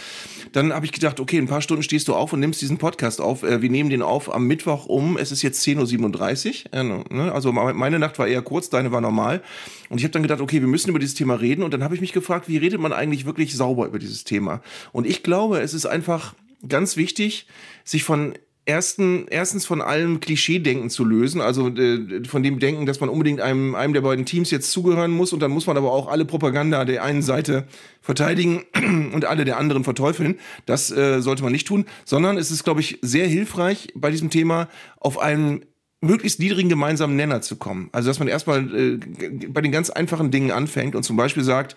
[0.52, 3.20] Dann habe ich gedacht, okay, ein paar Stunden stehst du auf und nimmst diesen Podcast
[3.20, 3.42] auf.
[3.42, 7.04] Äh, wir nehmen den auf am Mittwoch um, es ist jetzt 10.37 Uhr.
[7.10, 7.32] Ne?
[7.32, 9.42] Also meine Nacht war eher kurz, deine war normal.
[9.88, 11.62] Und ich habe dann gedacht, okay, wir müssen über dieses Thema reden.
[11.62, 14.60] Und dann habe ich mich gefragt, wie redet man eigentlich wirklich sauber über dieses Thema?
[14.92, 16.34] Und ich glaube, es ist einfach
[16.66, 17.46] ganz wichtig,
[17.84, 18.34] sich von
[18.66, 23.40] ersten, erstens von allem Klischee-Denken zu lösen, also äh, von dem Denken, dass man unbedingt
[23.40, 26.24] einem, einem der beiden Teams jetzt zugehören muss und dann muss man aber auch alle
[26.24, 27.66] Propaganda der einen Seite
[28.02, 28.64] verteidigen
[29.12, 30.38] und alle der anderen verteufeln.
[30.66, 34.30] Das äh, sollte man nicht tun, sondern es ist, glaube ich, sehr hilfreich bei diesem
[34.30, 35.64] Thema auf einen
[36.00, 37.88] möglichst niedrigen gemeinsamen Nenner zu kommen.
[37.92, 38.98] Also dass man erstmal äh,
[39.48, 41.76] bei den ganz einfachen Dingen anfängt und zum Beispiel sagt,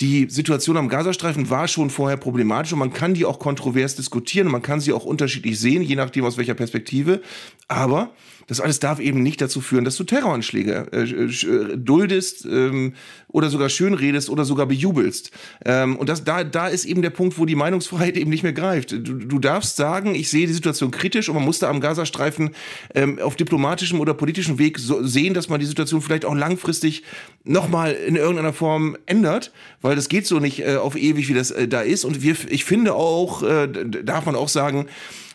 [0.00, 4.48] die Situation am Gazastreifen war schon vorher problematisch und man kann die auch kontrovers diskutieren
[4.48, 7.22] man kann sie auch unterschiedlich sehen, je nachdem aus welcher Perspektive.
[7.68, 8.10] Aber
[8.46, 12.94] das alles darf eben nicht dazu führen, dass du Terroranschläge äh, äh, duldest ähm,
[13.28, 15.30] oder sogar schönredest oder sogar bejubelst.
[15.64, 18.52] Ähm, und das, da, da ist eben der Punkt, wo die Meinungsfreiheit eben nicht mehr
[18.52, 18.92] greift.
[18.92, 22.50] Du, du darfst sagen, ich sehe die Situation kritisch und man muss da am Gazastreifen
[22.94, 27.02] ähm, auf diplomatischem oder politischem Weg so sehen, dass man die Situation vielleicht auch langfristig
[27.44, 31.50] nochmal in irgendeiner Form ändert, weil das geht so nicht äh, auf ewig, wie das
[31.50, 32.04] äh, da ist.
[32.04, 34.86] Und wir, ich finde auch, äh, darf man auch sagen,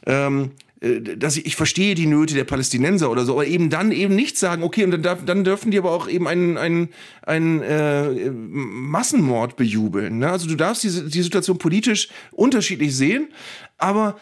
[0.06, 3.91] ähm, äh, dass ich, ich verstehe die Nöte der Palästinenser oder so, aber eben dann
[3.91, 6.89] eben nicht sagen, okay, und dann, darf, dann dürfen die aber auch eben einen, einen,
[7.23, 10.19] einen äh, Massenmord bejubeln.
[10.19, 10.29] Ne?
[10.29, 13.27] Also du darfst diese, die Situation politisch unterschiedlich sehen,
[13.77, 14.17] aber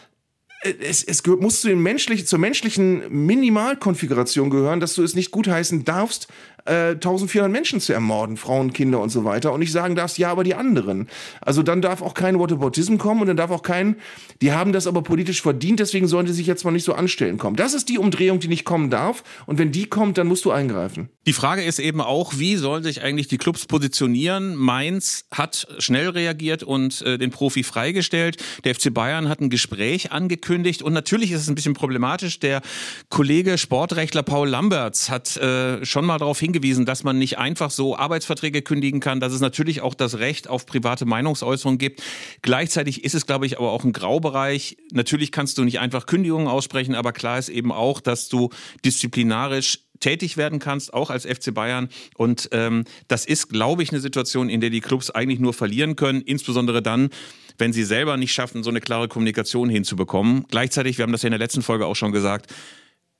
[0.61, 5.29] äh, es, es muss zu den menschlichen, zur menschlichen Minimalkonfiguration gehören, dass du es nicht
[5.29, 6.27] gutheißen darfst,
[6.67, 10.29] äh, 1400 Menschen zu ermorden, Frauen, Kinder und so weiter, und nicht sagen darfst, ja,
[10.29, 11.07] aber die anderen.
[11.41, 13.95] Also dann darf auch kein Whataboutism kommen und dann darf auch kein,
[14.41, 17.37] die haben das aber politisch verdient, deswegen sollen die sich jetzt mal nicht so anstellen
[17.37, 17.55] kommen.
[17.55, 19.23] Das ist die Umdrehung, die nicht kommen darf.
[19.45, 21.09] Und wenn die kommt, dann musst du eingreifen.
[21.25, 24.55] Die Frage ist eben auch, wie sollen sich eigentlich die Clubs positionieren?
[24.55, 28.37] Mainz hat schnell reagiert und äh, den Profi freigestellt.
[28.63, 32.39] Der FC Bayern hat ein Gespräch angekündigt und natürlich ist es ein bisschen problematisch.
[32.39, 32.61] Der
[33.09, 37.71] Kollege Sportrechtler Paul Lamberts hat äh, schon mal darauf hingewiesen, hingewiesen, dass man nicht einfach
[37.71, 42.01] so Arbeitsverträge kündigen kann, dass es natürlich auch das Recht auf private Meinungsäußerung gibt.
[42.41, 44.77] Gleichzeitig ist es, glaube ich, aber auch ein Graubereich.
[44.91, 48.49] Natürlich kannst du nicht einfach Kündigungen aussprechen, aber klar ist eben auch, dass du
[48.83, 51.89] disziplinarisch tätig werden kannst, auch als FC Bayern.
[52.15, 55.95] Und ähm, das ist, glaube ich, eine Situation, in der die Clubs eigentlich nur verlieren
[55.95, 57.09] können, insbesondere dann,
[57.57, 60.45] wenn sie selber nicht schaffen, so eine klare Kommunikation hinzubekommen.
[60.49, 62.53] Gleichzeitig, wir haben das ja in der letzten Folge auch schon gesagt,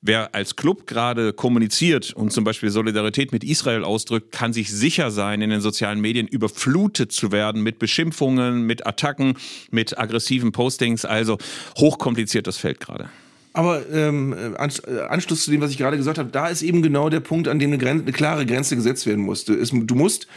[0.00, 5.10] Wer als Club gerade kommuniziert und zum Beispiel Solidarität mit Israel ausdrückt, kann sich sicher
[5.10, 9.34] sein, in den sozialen Medien überflutet zu werden mit Beschimpfungen, mit Attacken,
[9.72, 11.04] mit aggressiven Postings.
[11.04, 11.38] Also
[11.78, 13.08] hochkompliziert das Feld gerade.
[13.54, 17.08] Aber ähm, äh, Anschluss zu dem, was ich gerade gesagt habe, da ist eben genau
[17.08, 19.52] der Punkt, an dem eine, Grenze, eine klare Grenze gesetzt werden musste.
[19.54, 20.28] Es, du musst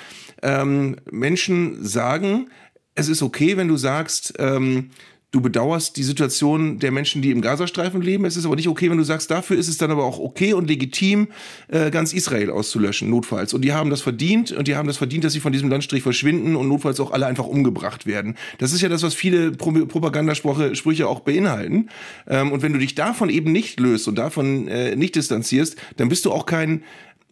[0.42, 2.50] ähm, Menschen sagen,
[2.96, 4.90] es ist okay, wenn du sagst, ähm,
[5.32, 8.26] du bedauerst die Situation der Menschen, die im Gazastreifen leben.
[8.26, 10.54] Es ist aber nicht okay, wenn du sagst, dafür ist es dann aber auch okay
[10.54, 11.30] und legitim,
[11.70, 13.54] äh, ganz Israel auszulöschen, notfalls.
[13.54, 16.04] Und die haben das verdient und die haben das verdient, dass sie von diesem Landstrich
[16.04, 18.36] verschwinden und notfalls auch alle einfach umgebracht werden.
[18.58, 21.90] Das ist ja das, was viele Pro Propagandasprüche auch beinhalten.
[22.28, 26.10] Ähm, und wenn du dich davon eben nicht löst und davon äh, nicht distanzierst, dann
[26.10, 26.84] bist du auch kein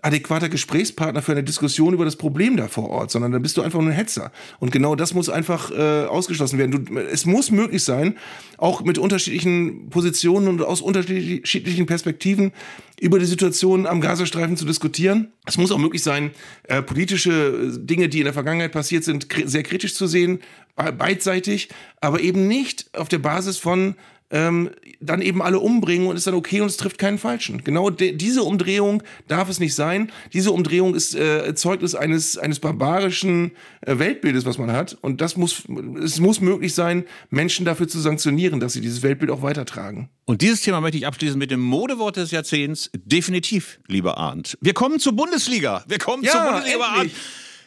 [0.02, 3.62] adäquater Gesprächspartner für eine Diskussion über das Problem da vor Ort, sondern dann bist du
[3.62, 4.32] einfach nur ein Hetzer.
[4.60, 6.86] Und genau das muss einfach äh, ausgeschlossen werden.
[6.86, 8.18] Du, es muss möglich sein,
[8.58, 12.52] auch mit unterschiedlichen Positionen und aus unterschiedlichen Perspektiven
[13.00, 15.32] über die Situation am Gazastreifen zu diskutieren.
[15.46, 16.32] Es muss auch möglich sein,
[16.64, 20.40] äh, politische Dinge, die in der Vergangenheit passiert sind, sehr kritisch zu sehen,
[20.76, 23.96] beidseitig, aber eben nicht auf der Basis von
[24.32, 27.64] ähm, dann eben alle umbringen und ist dann okay und es trifft keinen Falschen.
[27.64, 30.12] Genau diese Umdrehung darf es nicht sein.
[30.34, 34.98] Diese Umdrehung ist äh, Zeugnis eines, eines barbarischen äh, Weltbildes, was man hat.
[35.02, 35.64] Und das muss,
[36.04, 40.10] es muss möglich sein, Menschen dafür zu sanktionieren, dass sie dieses Weltbild auch weitertragen.
[40.26, 42.92] Und dieses Thema möchte ich abschließen mit dem Modewort des Jahrzehnts.
[42.94, 44.58] Definitiv, lieber Arndt.
[44.62, 45.84] Wir kommen zur Bundesliga.
[45.88, 47.12] Wir kommen ja, zur Bundesliga, Arndt.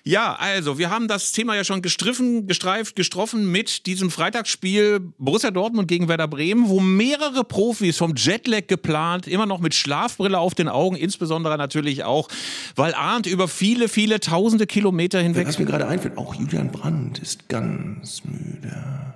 [0.04, 5.52] Ja, also wir haben das Thema ja schon gestriffen, gestreift, gestroffen mit diesem Freitagsspiel Borussia
[5.52, 10.56] Dortmund gegen Werder Bremen, wo mehrere Profis vom Jetlag geplant, immer noch mit Schlafbrille auf
[10.56, 12.28] den Augen, insbesondere natürlich auch,
[12.74, 15.46] weil Arndt über viele, viele tausende Kilometer hinweg.
[15.46, 19.14] Was mir gerade einfällt, auch Julian Brandt ist ganz müde.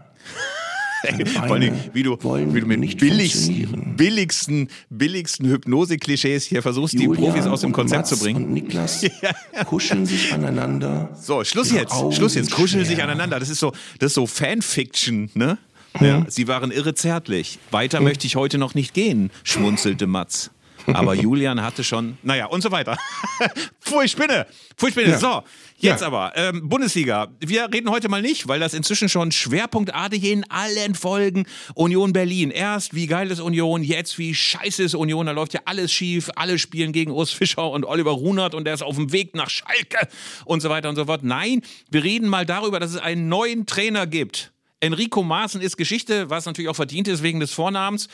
[1.34, 7.20] Vor allem, wie du, wie du mit billigsten, billigsten, billigsten Hypnose-Klischees hier versuchst, Julian die
[7.20, 8.44] Profis aus dem Konzept zu bringen.
[8.44, 9.04] Und Niklas
[9.66, 11.10] kuscheln sich aneinander.
[11.20, 11.94] So, Schluss jetzt.
[12.14, 12.50] Schluss jetzt.
[12.50, 13.38] Kuscheln sich aneinander.
[13.38, 15.58] Das ist so, das ist so Fanfiction, ne?
[16.00, 16.26] Ja.
[16.28, 17.58] Sie waren irre zärtlich.
[17.70, 20.50] Weiter möchte ich heute noch nicht gehen, schmunzelte Mats.
[20.94, 22.96] Aber Julian hatte schon, naja, und so weiter.
[23.80, 24.46] Pfui Spinne,
[24.76, 25.10] Pfui Spinne.
[25.10, 25.18] Ja.
[25.18, 25.42] So,
[25.78, 26.06] jetzt ja.
[26.06, 27.28] aber, ähm, Bundesliga.
[27.40, 32.50] Wir reden heute mal nicht, weil das inzwischen schon schwerpunktartig in allen Folgen Union Berlin.
[32.50, 35.26] Erst wie geil ist Union, jetzt wie scheiße ist Union.
[35.26, 36.30] Da läuft ja alles schief.
[36.36, 39.50] Alle spielen gegen Urs Fischer und Oliver Runert und der ist auf dem Weg nach
[39.50, 40.08] Schalke
[40.44, 41.22] und so weiter und so fort.
[41.22, 44.52] Nein, wir reden mal darüber, dass es einen neuen Trainer gibt.
[44.80, 48.08] Enrico Maaßen ist Geschichte, was natürlich auch verdient ist wegen des Vornamens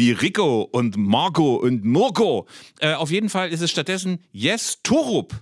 [0.00, 2.46] wie Rico und Marco und Mirko.
[2.80, 5.34] Äh, auf jeden Fall ist es stattdessen Jes Torup.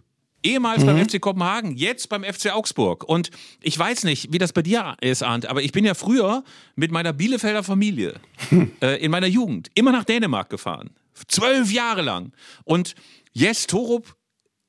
[0.42, 0.86] Ehemals mhm.
[0.86, 3.04] beim FC Kopenhagen, jetzt beim FC Augsburg.
[3.04, 3.30] Und
[3.62, 6.42] ich weiß nicht, wie das bei dir ist, Arndt, aber ich bin ja früher
[6.74, 8.14] mit meiner Bielefelder Familie
[8.48, 8.72] hm.
[8.82, 10.90] äh, in meiner Jugend immer nach Dänemark gefahren.
[11.28, 12.32] Zwölf Jahre lang.
[12.64, 12.96] Und
[13.32, 14.16] Jes Torup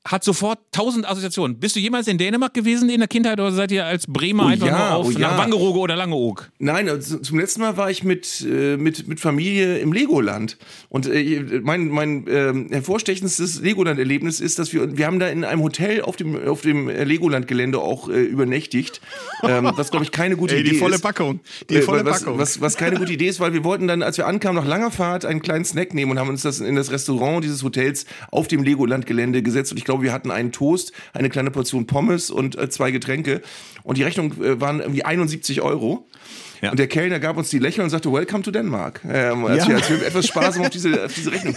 [0.08, 1.58] hat sofort tausend Assoziationen.
[1.58, 4.48] Bist du jemals in Dänemark gewesen in der Kindheit oder seid ihr als Bremer Oh
[4.48, 5.38] einfach ja, nur auf oh nach ja.
[5.38, 6.50] Wangerooge oder Langeoog?
[6.58, 10.56] Nein, also zum letzten Mal war ich mit, äh, mit, mit Familie im Legoland.
[10.88, 15.62] Und äh, mein, mein ähm, hervorstechendstes Legoland-Erlebnis ist, dass wir, wir haben da in einem
[15.62, 19.02] Hotel auf dem, auf dem äh, Legoland-Gelände auch äh, übernächtigt.
[19.42, 21.02] Ähm, was, glaube ich, keine gute Ey, Idee die volle ist.
[21.02, 21.40] Packung.
[21.68, 22.38] Die Äh, volle was, Packung.
[22.38, 24.90] Was, was keine gute Idee ist, weil wir wollten dann, als wir ankamen, nach langer
[24.90, 28.48] Fahrt einen kleinen Snack nehmen und haben uns das in das Restaurant dieses Hotels auf
[28.48, 29.72] dem Legoland-Gelände gesetzt.
[29.72, 33.42] Und ich glaube, wir hatten einen Toast, eine kleine Portion Pommes und äh, zwei Getränke.
[33.82, 36.06] Und die Rechnung äh, waren irgendwie 71 Euro.
[36.62, 36.70] Ja.
[36.72, 39.00] Und der Kellner gab uns die Lächeln und sagte, Welcome to Denmark.
[39.08, 39.68] Ähm, als, Ja.
[39.68, 41.54] wir, als wir etwas sparsam auf diese, auf diese Rechnung.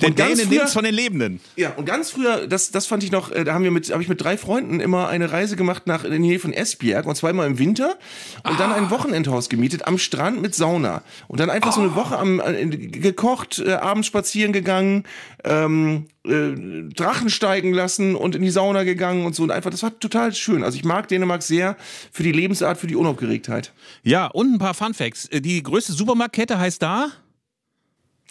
[0.00, 1.40] Der Und ganz Däne nimmt's von den Lebenden.
[1.54, 4.02] ja, und ganz früher, das, das fand ich noch, äh, da haben wir mit, habe
[4.02, 7.14] ich mit drei Freunden immer eine Reise gemacht nach in der Nähe von Esbjerg und
[7.14, 7.96] zweimal im Winter
[8.42, 12.18] und dann ein Wochenendhaus gemietet am Strand mit Sauna und dann einfach so eine Woche
[12.18, 15.04] am äh, gekocht, äh, abends spazieren gegangen,
[15.44, 19.84] ähm, äh, Drachen steigen lassen und in die Sauna gegangen und so und einfach, das
[19.84, 20.64] war total schön.
[20.64, 21.76] Also ich mag Dänemark sehr
[22.10, 23.61] für die Lebensart, für die Unaufgeregtheit.
[24.02, 25.26] Ja, und ein paar Fun Facts.
[25.26, 27.08] Äh, Die größte Supermarktkette heißt da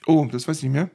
[0.08, 0.90] Oh, das weiß ich nicht mehr.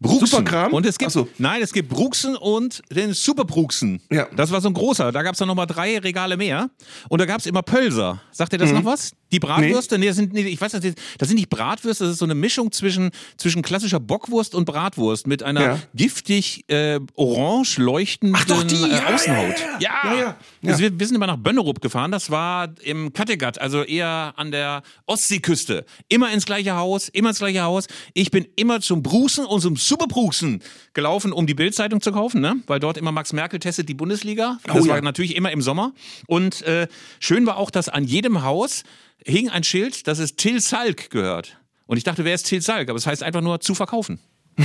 [0.00, 0.26] Bruxen.
[0.28, 0.72] Superkram?
[0.72, 1.28] Und es gibt, so.
[1.38, 4.00] nein, es gibt Bruxen und den Superbruxen.
[4.10, 4.28] Ja.
[4.36, 5.10] Das war so ein großer.
[5.10, 6.70] Da gab es dann nochmal drei Regale mehr.
[7.08, 8.22] Und da gab es immer Pölser.
[8.30, 9.12] Sagt ihr das noch was?
[9.32, 9.98] Die Bratwürste?
[9.98, 12.34] Nee, das sind, nee, ich weiß nicht, das sind nicht Bratwürste, das ist so eine
[12.34, 15.78] Mischung zwischen, zwischen klassischer Bockwurst und Bratwurst mit einer Ja.
[15.94, 19.54] giftig äh, orange leuchtenden Ach doch, die, äh, ja, Außenhaut.
[19.80, 20.14] ja, ja.
[20.14, 20.20] Ja,
[20.62, 20.70] ja.
[20.70, 22.10] Also wir, wir sind immer nach Bönnerup gefahren.
[22.10, 25.84] Das war im Kattegat, also eher an der Ostseeküste.
[26.08, 27.86] Immer ins gleiche Haus, immer ins gleiche Haus.
[28.14, 30.62] Ich bin immer zum Bruxen und zum Superbruxen
[30.94, 32.56] gelaufen, um die Bildzeitung zu kaufen, ne?
[32.66, 34.58] weil dort immer Max Merkel testet die Bundesliga.
[34.64, 35.92] Das Oh war natürlich immer im Sommer.
[36.26, 36.88] Und äh,
[37.20, 38.84] schön war auch, dass an jedem Haus
[39.24, 41.58] hing ein Schild, dass es Till Salk gehört.
[41.86, 42.88] Und ich dachte, wer ist Till Salk?
[42.88, 44.20] Aber es heißt einfach nur zu verkaufen.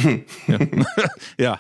[0.48, 0.60] ja.
[1.38, 1.60] ja.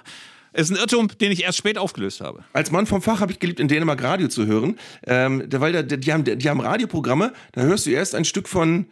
[0.53, 2.43] Ist ein Irrtum, den ich erst spät aufgelöst habe.
[2.53, 4.77] Als Mann vom Fach habe ich geliebt, in Dänemark Radio zu hören,
[5.07, 8.85] ähm, weil da, die, haben, die haben Radioprogramme, da hörst du erst ein Stück von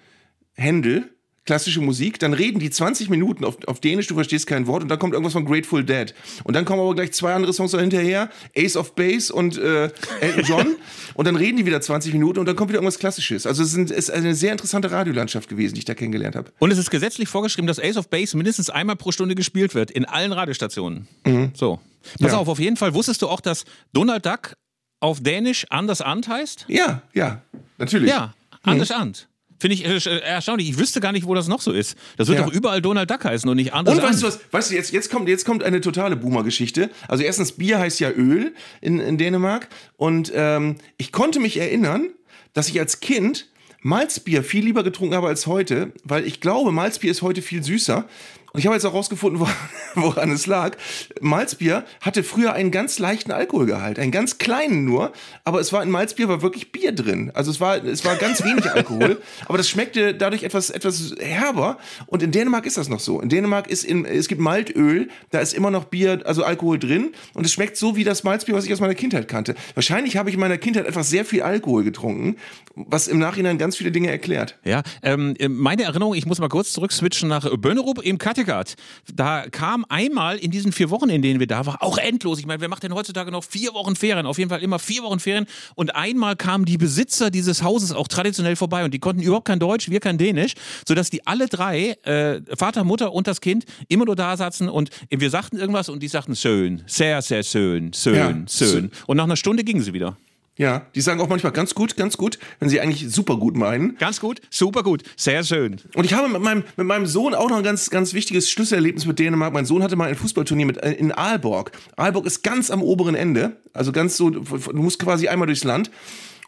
[0.53, 1.13] Händel,
[1.45, 4.89] klassische Musik, dann reden die 20 Minuten auf, auf Dänisch, du verstehst kein Wort, und
[4.89, 6.13] dann kommt irgendwas von Grateful Dead.
[6.43, 9.89] Und dann kommen aber gleich zwei andere Songs hinterher, Ace of Base und äh,
[10.19, 10.75] Elton John,
[11.15, 13.45] und dann reden die wieder 20 Minuten und dann kommt wieder irgendwas Klassisches.
[13.47, 16.51] Also es ist eine sehr interessante Radiolandschaft gewesen, die ich da kennengelernt habe.
[16.59, 19.89] Und es ist gesetzlich vorgeschrieben, dass Ace of Base mindestens einmal pro Stunde gespielt wird
[19.91, 21.07] in allen Radiostationen.
[21.55, 21.79] So.
[22.19, 22.37] Pass Ja.
[22.37, 24.53] auf, auf jeden Fall wusstest du auch, dass Donald Duck
[24.99, 26.65] auf Dänisch Anders Ant heißt?
[26.67, 27.41] Ja, ja,
[27.77, 28.09] natürlich.
[28.09, 28.33] Ja,
[28.63, 29.27] Anders Ant.
[29.61, 30.69] Finde ich äh, erstaunlich.
[30.69, 31.95] Ich wüsste gar nicht, wo das noch so ist.
[32.17, 32.45] Das wird Ja.
[32.45, 34.91] doch überall Donald Duck heißen und nicht Anders Und weißt du was, weißt du, jetzt,
[34.91, 36.89] jetzt, kommt, jetzt kommt eine totale Boomer-Geschichte.
[37.07, 39.67] Also erstens, Bier heißt ja Öl in, in Dänemark.
[39.97, 42.09] Und ähm, ich konnte mich erinnern,
[42.53, 43.49] dass ich als Kind
[43.83, 48.05] Malzbier viel lieber getrunken habe als heute, weil ich glaube, Malzbier ist heute viel süßer.
[48.53, 49.47] Und ich habe jetzt auch rausgefunden, wo-
[49.95, 50.75] woran es lag.
[51.21, 55.11] Malzbier hatte früher einen ganz leichten Alkoholgehalt, einen ganz kleinen nur,
[55.43, 57.31] aber es war in Malzbier war wirklich Bier drin.
[57.33, 61.77] Also es war, es war ganz wenig Alkohol, aber das schmeckte dadurch etwas, etwas herber.
[62.07, 63.21] Und in Dänemark ist das noch so.
[63.21, 67.11] In Dänemark ist in, es gibt Maltöl, da ist immer noch Bier, also Alkohol drin
[67.33, 69.55] und es schmeckt so wie das Malzbier, was ich aus meiner Kindheit kannte.
[69.75, 72.35] Wahrscheinlich habe ich in meiner Kindheit etwas sehr viel Alkohol getrunken,
[72.75, 74.57] was im Nachhinein ganz viele Dinge erklärt.
[74.63, 78.75] Ja, ähm, meine Erinnerung, ich muss mal kurz zurück switchen nach Bönnerup im Kattegat.
[79.13, 82.39] Da kam einmal in diesen vier Wochen, in denen wir da waren, auch endlos.
[82.39, 84.25] Ich meine, wer macht denn heutzutage noch vier Wochen Ferien?
[84.25, 85.45] Auf jeden Fall immer vier Wochen Ferien.
[85.75, 89.59] Und einmal kamen die Besitzer dieses Hauses auch traditionell vorbei und die konnten überhaupt kein
[89.59, 90.53] Deutsch, wir kein Dänisch,
[90.87, 94.89] sodass die alle drei, äh, Vater, Mutter und das Kind, immer nur da saßen und
[95.09, 98.91] wir sagten irgendwas und die sagten schön, sehr, sehr schön, schön, Ja, schön.
[99.07, 100.17] Und nach einer Stunde gingen sie wieder.
[100.57, 103.97] Ja, die sagen auch manchmal ganz gut, ganz gut, wenn sie eigentlich super gut meinen.
[103.97, 105.77] Ganz gut, super gut, sehr schön.
[105.95, 109.05] Und ich habe mit meinem, mit meinem Sohn auch noch ein ganz, ganz wichtiges Schlüsselerlebnis
[109.05, 109.53] mit Dänemark.
[109.53, 111.71] Mein Sohn hatte mal ein Fußballturnier mit, äh, in Aalborg.
[111.95, 113.57] Aalborg ist ganz am oberen Ende.
[113.73, 114.43] Also ganz so, du
[114.73, 115.89] musst quasi einmal durchs Land.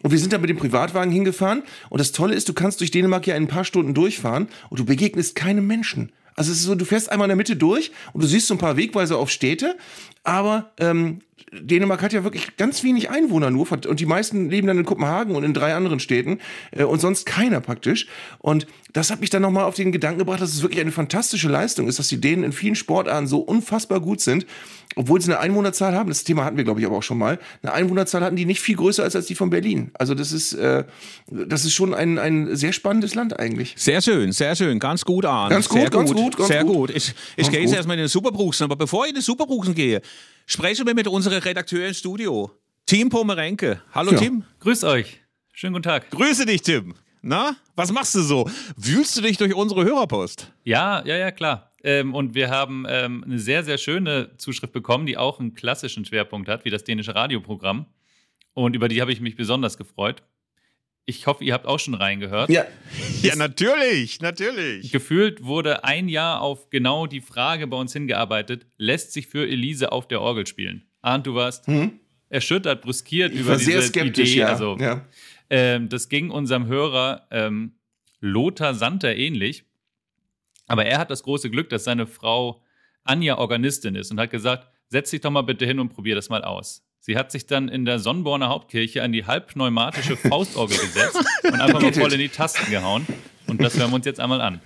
[0.02, 1.64] Und wir sind da mit dem Privatwagen hingefahren.
[1.90, 4.80] Und das Tolle ist, du kannst durch Dänemark ja in ein paar Stunden durchfahren und
[4.80, 6.12] du begegnest keinem Menschen.
[6.36, 8.56] Also es ist so, du fährst einmal in der Mitte durch und du siehst so
[8.56, 9.78] ein paar Wegweiser auf Städte,
[10.24, 11.20] aber ähm,
[11.52, 15.36] Dänemark hat ja wirklich ganz wenig Einwohner nur und die meisten leben dann in Kopenhagen
[15.36, 16.40] und in drei anderen Städten
[16.72, 18.08] äh, und sonst keiner praktisch.
[18.40, 21.50] Und das hat mich dann nochmal auf den Gedanken gebracht, dass es wirklich eine fantastische
[21.50, 24.46] Leistung ist, dass die Dänen in vielen Sportarten so unfassbar gut sind,
[24.96, 26.10] obwohl sie eine Einwohnerzahl haben.
[26.10, 27.40] Das Thema hatten wir, glaube ich, aber auch schon mal.
[27.62, 29.92] Eine Einwohnerzahl hatten die nicht viel größer als, als die von Berlin.
[29.94, 30.84] Also das ist, äh,
[31.28, 33.74] das ist schon ein, ein sehr spannendes Land eigentlich.
[33.78, 35.50] Sehr schön, sehr schön, ganz gut an.
[35.50, 36.74] Ganz gut, sehr ganz gut, ganz sehr gut.
[36.74, 36.90] gut.
[36.92, 37.78] Ich, ich Ganz gehe jetzt gut.
[37.78, 40.02] erstmal in den Superbruchsen, aber bevor ich in den Superbruchsen gehe,
[40.46, 42.52] sprechen wir mit unserem Redakteur im Studio,
[42.86, 43.82] Tim Pomerenke.
[43.94, 44.18] Hallo Ja.
[44.20, 44.44] Tim.
[44.60, 45.22] Grüßt euch.
[45.54, 46.10] Schönen guten Tag.
[46.12, 46.96] Grüße dich, Tim.
[47.22, 48.50] Na, was machst du so?
[48.76, 50.52] Wühlst du dich durch unsere Hörerpost?
[50.66, 51.72] Ja, ja, ja, klar.
[51.84, 56.06] Ähm, und wir haben ähm, eine sehr, sehr schöne Zuschrift bekommen, die auch einen klassischen
[56.06, 57.86] Schwerpunkt hat, wie das dänische Radioprogramm.
[58.54, 60.24] Und über die habe ich mich besonders gefreut.
[61.06, 62.50] Ich hoffe, ihr habt auch schon reingehört.
[62.50, 62.66] Ja.
[63.22, 64.92] Ja, natürlich, natürlich.
[64.92, 69.92] Gefühlt wurde ein Jahr auf genau die Frage bei uns hingearbeitet, lässt sich für Elise
[69.92, 70.86] auf der Orgel spielen?
[71.02, 71.68] Arndt, du warst
[72.30, 74.40] erschüttert, brüskiert Ich über war diese sehr skeptisch, Idee.
[74.40, 74.48] ja.
[74.48, 75.06] Also, ja.
[75.50, 77.74] ähm, das ging unserem Hörer ähm,
[78.22, 79.66] Lothar Santer ähnlich.
[80.74, 82.64] Aber er hat das große Glück, dass seine Frau
[83.04, 86.30] Anja Organistin ist und hat gesagt, setz dich doch mal bitte hin und probier das
[86.30, 86.84] mal aus.
[87.00, 91.80] Sie hat sich dann in der Sonnborner Hauptkirche an die halbpneumatische Faustorgel gesetzt und einfach
[91.80, 93.06] mal voll in die Tasten gehauen.
[93.46, 94.62] Und das hören wir uns jetzt einmal an.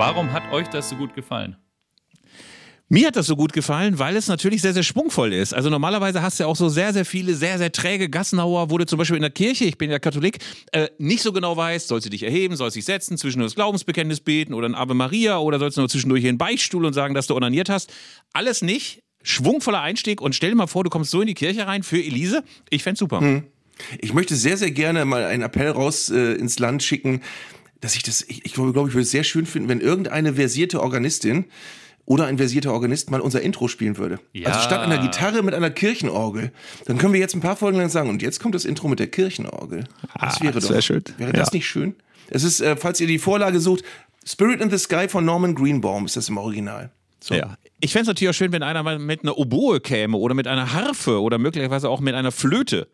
[0.00, 1.58] Warum hat euch das so gut gefallen?
[2.88, 5.52] Mir hat das so gut gefallen, weil es natürlich sehr, sehr schwungvoll ist.
[5.52, 8.78] Also normalerweise hast du ja auch so sehr, sehr viele, sehr, sehr träge Gassenhauer, wo
[8.78, 10.38] du zum Beispiel in der Kirche, ich bin ja Katholik,
[10.72, 14.20] äh, nicht so genau weißt, sollst du dich erheben, sollst dich setzen, zwischendurch das Glaubensbekenntnis
[14.20, 16.94] beten oder ein Ave Maria oder sollst du nur zwischendurch hier in den Beichtstuhl und
[16.94, 17.92] sagen, dass du onaniert hast.
[18.32, 19.02] Alles nicht.
[19.22, 22.02] Schwungvoller Einstieg und stell dir mal vor, du kommst so in die Kirche rein für
[22.02, 22.42] Elise.
[22.70, 23.42] Ich fänd's super.
[23.98, 27.20] Ich möchte sehr, sehr gerne mal einen Appell raus äh, ins Land schicken,
[27.80, 30.80] dass ich das, ich, ich glaube, ich würde es sehr schön finden, wenn irgendeine versierte
[30.82, 31.46] Organistin
[32.04, 34.18] oder ein versierter Organist mal unser Intro spielen würde.
[34.32, 34.48] Ja.
[34.48, 36.50] Also statt einer Gitarre mit einer Kirchenorgel.
[36.86, 38.98] Dann können wir jetzt ein paar Folgen lang sagen, und jetzt kommt das Intro mit
[38.98, 39.84] der Kirchenorgel.
[40.20, 40.80] Das wäre das doch.
[40.82, 41.04] schön.
[41.18, 41.54] Wäre das Ja.
[41.54, 41.94] nicht schön?
[42.28, 43.84] Es ist, äh, falls ihr die Vorlage sucht,
[44.26, 46.90] Spirit in the Sky von Norman Greenbaum ist das im Original.
[47.20, 47.34] So.
[47.34, 47.56] Ja.
[47.80, 50.46] Ich fände es natürlich auch schön, wenn einer mal mit einer Oboe käme oder mit
[50.46, 52.88] einer Harfe oder möglicherweise auch mit einer Flöte.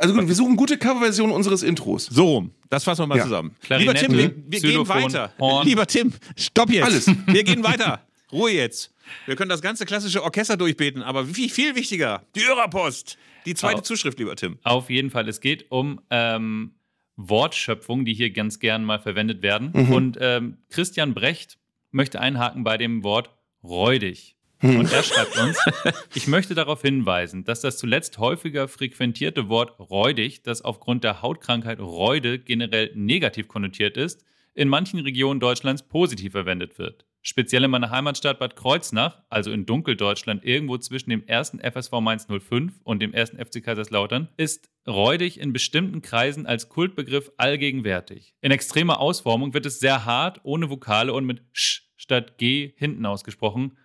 [0.00, 2.06] Also gut, wir suchen gute Coverversion unseres Intros.
[2.06, 2.50] So rum.
[2.70, 3.24] Das fassen wir mal Ja.
[3.24, 3.54] zusammen.
[3.60, 5.32] Klarinette, Lieber Tim, wir, wir gehen weiter.
[5.38, 5.66] Horn.
[5.66, 6.84] Lieber Tim, stopp jetzt.
[6.84, 7.06] Alles.
[7.26, 8.00] Wir gehen weiter.
[8.32, 8.94] Ruhe jetzt.
[9.26, 13.18] Wir können das ganze klassische Orchester durchbeten, aber viel, viel wichtiger, die Hörerpost.
[13.44, 13.82] Die zweite Oh.
[13.82, 14.58] Zuschrift, lieber Tim.
[14.62, 15.28] Auf jeden Fall.
[15.28, 16.72] Es geht um ähm,
[17.16, 19.70] Wortschöpfungen, die hier ganz gern mal verwendet werden.
[19.74, 19.92] Mhm.
[19.92, 21.58] Und ähm, Christian Brecht
[21.90, 23.30] möchte einhaken bei dem Wort
[23.62, 24.36] räudig.
[24.60, 24.80] Mhm.
[24.80, 25.58] Und er schreibt uns,
[26.14, 31.80] ich möchte darauf hinweisen, dass das zuletzt häufiger frequentierte Wort räudig, das aufgrund der Hautkrankheit
[31.80, 37.06] Räude generell negativ konnotiert ist, in manchen Regionen Deutschlands positiv verwendet wird.
[37.22, 42.26] Speziell in meiner Heimatstadt Bad Kreuznach, also in Dunkeldeutschland, irgendwo zwischen dem ersten FSV Mainz
[42.26, 48.34] 05 und dem ersten FC Kaiserslautern, ist räudig in bestimmten Kreisen als Kultbegriff allgegenwärtig.
[48.40, 53.04] In extremer Ausformung wird es sehr hart, ohne Vokale und mit sch statt g hinten
[53.04, 53.76] ausgesprochen.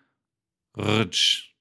[0.77, 1.55] Rtsch.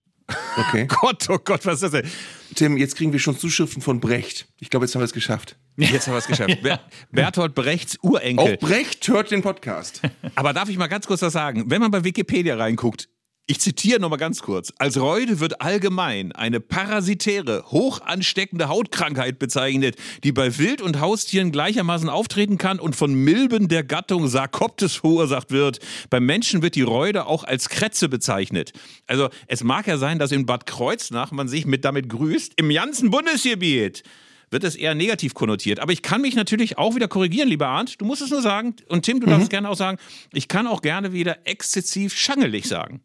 [0.57, 0.87] Okay.
[1.01, 2.11] Gott, oh Gott, was ist das denn?
[2.55, 4.47] Tim, jetzt kriegen wir schon Zuschriften von Brecht.
[4.59, 5.57] Ich glaube, jetzt haben wir es geschafft.
[5.77, 6.61] Jetzt haben wir es geschafft.
[6.62, 8.55] Ber Bertolt Brechts Urenkel.
[8.55, 10.01] Auch Brecht hört den Podcast.
[10.35, 11.65] Aber darf ich mal ganz kurz was sagen?
[11.67, 13.09] Wenn man bei Wikipedia reinguckt,
[13.47, 14.72] ich zitiere nochmal ganz kurz.
[14.78, 21.53] Als Reude wird allgemein eine parasitäre, hoch ansteckende Hautkrankheit bezeichnet, die bei Wild- und Haustieren
[21.53, 25.80] gleichermaßen auftreten kann und von Milben der Gattung Sarkoptes verursacht wird.
[26.09, 28.72] Beim Menschen wird die Reude auch als Krätze bezeichnet.
[29.07, 32.55] Also es mag ja sein, dass in Bad Kreuznach man sich mit damit grüßt.
[32.57, 34.05] Im ganzen Bundesgebiet
[34.49, 35.80] wird es eher negativ konnotiert.
[35.80, 38.01] Aber ich kann mich natürlich auch wieder korrigieren, lieber Arndt.
[38.01, 38.74] Du musst es nur sagen.
[38.88, 39.99] Und Tim, du darfst gerne auch sagen,
[40.32, 43.03] ich kann auch gerne wieder exzessiv schangelig sagen.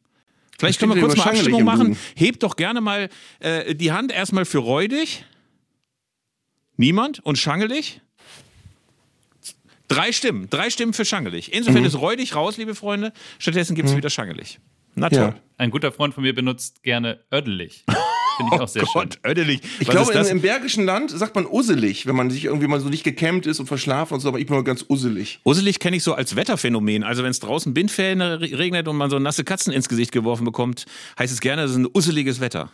[0.60, 1.98] Vielleicht können wir kurz mal Abstimmung im machen.
[2.16, 5.26] Hebt doch gerne mal äh, die Hand erstmal für räudig.
[6.76, 7.20] Niemand?
[7.22, 8.02] Und schangelig?
[9.88, 10.50] Drei Stimmen.
[10.50, 11.54] Drei Stimmen für schangelig.
[11.54, 13.14] Insofern ist räudig raus, liebe Freunde.
[13.40, 14.60] Stattdessen gibt es wieder schangelig.
[14.96, 15.20] Na toll.
[15.20, 15.36] Ja.
[15.58, 17.86] Ein guter Freund von mir benutzt gerne öddelig.
[18.40, 19.60] Finde ich auch sehr oh Gott, ödelig.
[19.82, 22.80] Ich Was glaube, im, im Bergischen Land sagt man usselig, wenn man sich irgendwie mal
[22.80, 25.40] so nicht gekämmt ist und verschlafen und so, aber ich bin mal ganz usselig.
[25.44, 27.04] Usselig kenne ich so als Wetterphänomen.
[27.04, 30.46] Also wenn es draußen Bindfäden re- regnet und man so nasse Katzen ins Gesicht geworfen
[30.46, 30.86] bekommt,
[31.20, 32.72] heißt es gerne, es ist ein usseliges Wetter.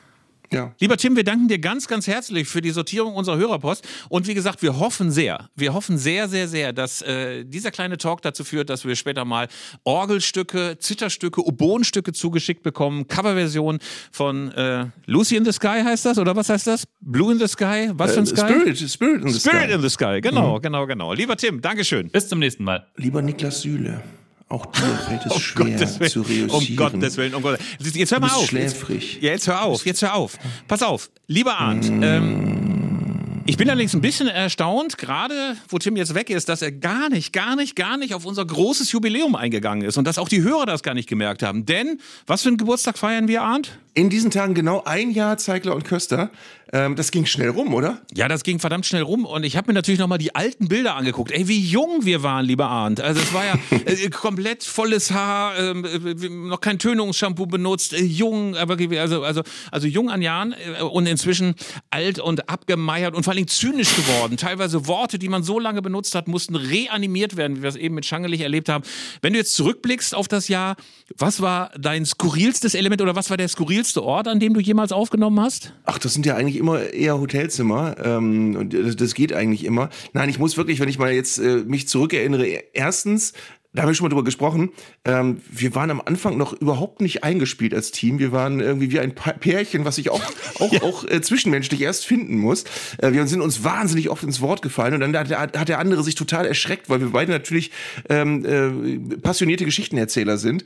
[0.52, 0.74] Ja.
[0.80, 3.88] Lieber Tim, wir danken dir ganz, ganz herzlich für die Sortierung unserer Hörerpost.
[4.10, 7.98] Und wie gesagt, wir hoffen sehr, wir hoffen sehr, sehr, sehr, dass äh, dieser kleine
[7.98, 9.48] Talk dazu führt, dass wir später mal
[9.84, 13.08] Orgelstücke, Zitterstücke, Oboenstücke zugeschickt bekommen.
[13.08, 13.80] Coverversion
[14.12, 16.18] von äh, Lucy in the Sky heißt das?
[16.18, 16.86] Oder was heißt das?
[17.02, 17.90] Blue in the Sky?
[17.94, 18.38] Was für ein Äh, Sky?
[18.38, 19.74] Spirit, Spirit in the Spirit Sky.
[19.74, 21.14] in the Sky, genau, genau, genau.
[21.14, 22.10] Lieber Tim, Dankeschön.
[22.10, 22.86] Bis zum nächsten Mal.
[22.98, 24.02] Lieber Niklas Süle,
[24.48, 26.10] auch dir fällt es Um schwer Willen.
[26.10, 26.50] zu reüssieren.
[26.52, 27.96] Um Gottes Willen, um Gottes Willen.
[27.96, 28.46] Jetzt hör mal auf.
[28.48, 29.20] schläfrig.
[29.22, 30.38] Ja, jetzt hör auf, jetzt hör auf.
[30.68, 36.16] Pass auf, lieber Arndt, ähm, ich bin allerdings ein bisschen erstaunt, gerade wo Tim jetzt
[36.16, 39.88] weg ist, dass er gar nicht, gar nicht, gar nicht auf unser großes Jubiläum eingegangen
[39.88, 41.66] ist und dass auch die Hörer das gar nicht gemerkt haben.
[41.66, 43.78] Denn, was für einen Geburtstag feiern wir, Arndt?
[43.98, 46.30] In diesen Tagen genau ein Jahr Zeigler und Köster.
[46.74, 48.02] Ähm, das ging schnell rum, oder?
[48.14, 50.96] Ja, das ging verdammt schnell rum und ich habe mir natürlich nochmal die alten Bilder
[50.96, 51.32] angeguckt.
[51.32, 53.00] Ey, wie jung wir waren, lieber Arndt.
[53.00, 53.54] Also es war ja
[53.86, 59.44] äh, komplett volles Haar, ähm, äh, noch kein Tönungsshampoo benutzt, äh, jung, aber also, also,
[59.72, 61.56] also jung an Jahren äh, und inzwischen
[61.92, 64.36] alt und abgemeiert und vor allem zynisch geworden.
[64.36, 67.96] Teilweise Worte, die man so lange benutzt hat, mussten reanimiert werden, wie wir es eben
[67.96, 68.84] mit Schangelich erlebt haben.
[69.22, 70.76] Wenn du jetzt zurückblickst auf das Jahr,
[71.16, 74.92] was war dein skurrilstes Element oder was war der skurrilste Ort, an dem du jemals
[74.92, 75.74] aufgenommen hast?
[75.86, 77.96] Ach, das sind ja eigentlich immer eher Hotelzimmer.
[78.04, 79.90] Ähm, und das, das geht eigentlich immer.
[80.14, 83.34] Nein, ich muss wirklich, wenn ich mal jetzt äh, mich zurückerinnere, erstens,
[83.74, 84.70] da haben wir schon mal drüber gesprochen,
[85.04, 88.20] ähm, wir waren am Anfang noch überhaupt nicht eingespielt als Team.
[88.20, 90.22] Wir waren irgendwie wie ein Pärchen, was ich auch,
[90.60, 92.64] auch, auch äh, zwischenmenschlich erst finden muss.
[93.00, 95.80] Äh, wir sind uns wahnsinnig oft ins Wort gefallen und dann hat, der- hat der
[95.80, 97.72] andere sich total erschreckt, weil wir beide natürlich
[98.10, 100.64] ähm, äh, passionierte Geschichtenerzähler sind.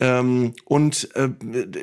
[0.00, 1.28] Ähm, und äh,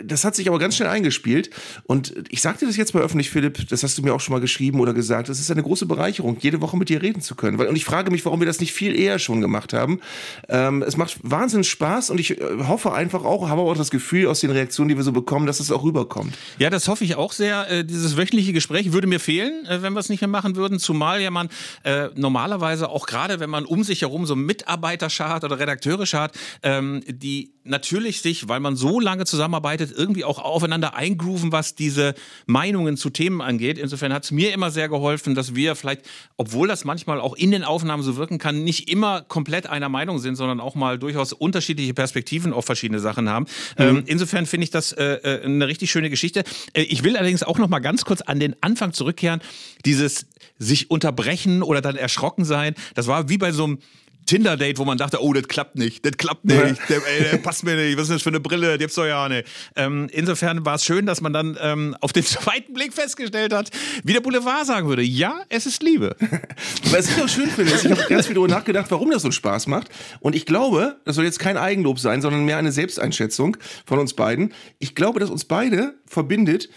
[0.03, 1.49] das hat sich aber ganz schnell eingespielt.
[1.83, 4.41] Und ich sagte das jetzt mal öffentlich, Philipp, das hast du mir auch schon mal
[4.41, 5.29] geschrieben oder gesagt.
[5.29, 7.59] Es ist eine große Bereicherung, jede Woche mit dir reden zu können.
[7.59, 9.99] Und ich frage mich, warum wir das nicht viel eher schon gemacht haben.
[10.47, 14.27] Ähm, es macht wahnsinnig Spaß und ich äh, hoffe einfach auch, habe auch das Gefühl
[14.27, 16.33] aus den Reaktionen, die wir so bekommen, dass es auch rüberkommt.
[16.57, 17.69] Ja, das hoffe ich auch sehr.
[17.69, 20.79] Äh, dieses wöchentliche Gespräch würde mir fehlen, äh, wenn wir es nicht mehr machen würden.
[20.79, 21.49] Zumal ja man
[21.83, 26.37] äh, normalerweise auch gerade, wenn man um sich herum so Mitarbeiter schart oder Redakteure schart,
[26.63, 32.15] ähm, die natürlich sich, weil man so lange zusammenarbeitet, irgendwie auch aufeinander eingrooven, was diese
[32.45, 33.77] Meinungen zu Themen angeht.
[33.77, 36.01] Insofern hat es mir immer sehr geholfen, dass wir vielleicht,
[36.37, 40.19] obwohl das manchmal auch in den Aufnahmen so wirken kann, nicht immer komplett einer Meinung
[40.19, 43.45] sind, sondern auch mal durchaus unterschiedliche Perspektiven auf verschiedene Sachen haben.
[43.77, 46.43] Ähm, insofern finde ich das äh, äh, eine richtig schöne Geschichte.
[46.73, 49.41] Äh, ich will allerdings auch noch mal ganz kurz an den Anfang zurückkehren.
[49.85, 50.27] Dieses
[50.57, 53.79] sich unterbrechen oder dann erschrocken sein, das war wie bei so einem
[54.29, 57.63] Tinder-Date, wo man dachte, oh, das klappt nicht, das klappt nicht, der, ey, der passt
[57.63, 59.47] mir nicht, was ist das für eine Brille, die gibt's doch ja nicht.
[59.75, 63.71] Ähm, insofern war es schön, dass man dann ähm, auf den zweiten Blick festgestellt hat,
[64.03, 66.15] wie der Boulevard sagen würde, ja, es ist Liebe.
[66.91, 69.31] Was ich auch schön finde, ist, ich habe ganz viel darüber nachgedacht, warum das so
[69.31, 69.89] Spaß macht.
[70.19, 74.13] Und ich glaube, das soll jetzt kein Eigenlob sein, sondern mehr eine Selbsteinschätzung von uns
[74.13, 74.53] beiden.
[74.77, 76.69] Ich glaube, dass uns beide verbindet,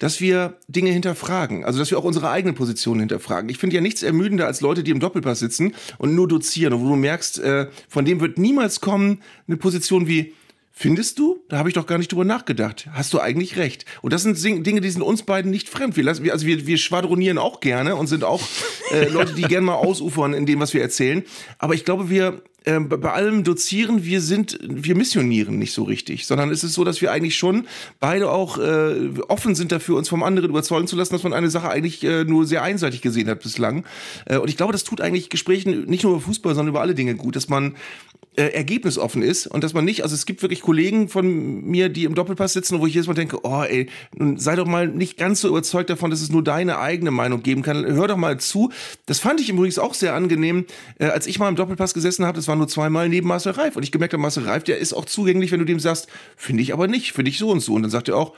[0.00, 1.64] dass wir Dinge hinterfragen.
[1.64, 3.48] Also, dass wir auch unsere eigenen Positionen hinterfragen.
[3.48, 6.80] Ich finde ja nichts ermüdender als Leute, die im Doppelpass sitzen und nur dozieren.
[6.80, 10.34] Wo du merkst, äh, von dem wird niemals kommen eine Position wie,
[10.72, 11.44] Findest du?
[11.50, 12.88] Da habe ich doch gar nicht drüber nachgedacht.
[12.92, 13.84] Hast du eigentlich recht.
[14.00, 15.94] Und das sind Dinge, die sind uns beiden nicht fremd.
[15.94, 18.40] Wir lassen, also wir, wir schwadronieren auch gerne und sind auch
[18.90, 21.22] äh, Leute, die gerne mal ausufern in dem, was wir erzählen.
[21.58, 26.26] Aber ich glaube, wir ähm, bei allem Dozieren, wir sind, wir missionieren nicht so richtig,
[26.26, 27.66] sondern es ist so, dass wir eigentlich schon
[28.00, 31.50] beide auch äh, offen sind dafür, uns vom anderen überzeugen zu lassen, dass man eine
[31.50, 33.84] Sache eigentlich äh, nur sehr einseitig gesehen hat bislang.
[34.26, 36.94] Äh, und ich glaube, das tut eigentlich Gesprächen nicht nur über Fußball, sondern über alle
[36.94, 37.74] Dinge gut, dass man
[38.36, 42.04] äh, ergebnisoffen ist und dass man nicht, also es gibt wirklich Kollegen von mir, die
[42.04, 43.88] im Doppelpass sitzen, wo ich jedes Mal denke, oh ey,
[44.36, 47.62] sei doch mal nicht ganz so überzeugt davon, dass es nur deine eigene Meinung geben
[47.62, 47.84] kann.
[47.84, 48.70] Hör doch mal zu.
[49.06, 50.64] Das fand ich übrigens auch sehr angenehm,
[50.98, 53.76] äh, als ich mal im Doppelpass gesessen habe, das war nur zweimal neben Marcel Reif
[53.76, 56.62] und ich gemerkt habe, Marcel Reif, der ist auch zugänglich, wenn du dem sagst, finde
[56.62, 57.74] ich aber nicht, finde ich so und so.
[57.74, 58.34] Und dann sagt er auch,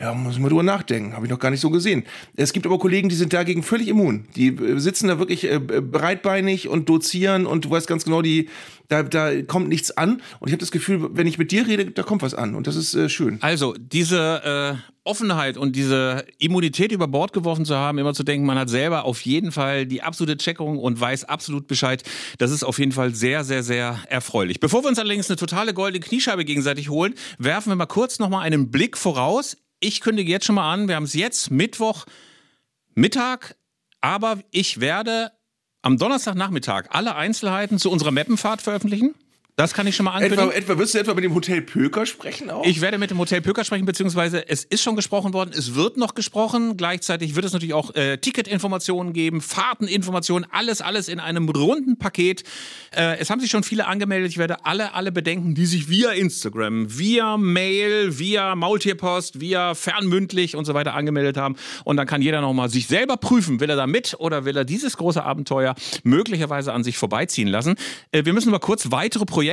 [0.00, 1.14] ja, muss ich mal drüber nachdenken.
[1.14, 2.04] Habe ich noch gar nicht so gesehen.
[2.36, 4.26] Es gibt aber Kollegen, die sind dagegen völlig immun.
[4.36, 8.48] Die äh, sitzen da wirklich äh, breitbeinig und dozieren und du weißt ganz genau, die,
[8.86, 10.22] da, da kommt nichts an.
[10.38, 12.54] Und ich habe das Gefühl, wenn ich mit dir rede, da kommt was an.
[12.54, 13.38] Und das ist äh, schön.
[13.40, 18.46] Also, diese äh, Offenheit und diese Immunität über Bord geworfen zu haben, immer zu denken,
[18.46, 22.04] man hat selber auf jeden Fall die absolute Checkung und weiß absolut Bescheid,
[22.36, 24.60] das ist auf jeden Fall sehr, sehr, sehr erfreulich.
[24.60, 28.42] Bevor wir uns allerdings eine totale goldene Kniescheibe gegenseitig holen, werfen wir mal kurz nochmal
[28.44, 29.56] einen Blick voraus.
[29.80, 32.06] Ich kündige jetzt schon mal an, wir haben es jetzt Mittwoch
[32.94, 33.56] Mittag,
[34.00, 35.30] aber ich werde
[35.82, 39.14] am Donnerstagnachmittag alle Einzelheiten zu unserer Mappenfahrt veröffentlichen.
[39.58, 40.62] Das kann ich schon mal Etwa, ankündigen.
[40.62, 42.64] etwa, wirst du etwa mit dem Hotel Pöker sprechen auch?
[42.64, 45.96] Ich werde mit dem Hotel Pöker sprechen, beziehungsweise es ist schon gesprochen worden, es wird
[45.96, 46.76] noch gesprochen.
[46.76, 52.44] Gleichzeitig wird es natürlich auch äh, Ticketinformationen geben, Fahrteninformationen, alles, alles in einem runden Paket.
[52.96, 54.30] Äh, es haben sich schon viele angemeldet.
[54.30, 60.54] Ich werde alle, alle bedenken, die sich via Instagram, via Mail, via Maultierpost, via fernmündlich
[60.54, 61.56] und so weiter angemeldet haben.
[61.82, 64.64] Und dann kann jeder nochmal sich selber prüfen, will er da mit oder will er
[64.64, 67.74] dieses große Abenteuer möglicherweise an sich vorbeiziehen lassen.
[68.12, 69.47] Äh, wir müssen mal kurz weitere Projekte,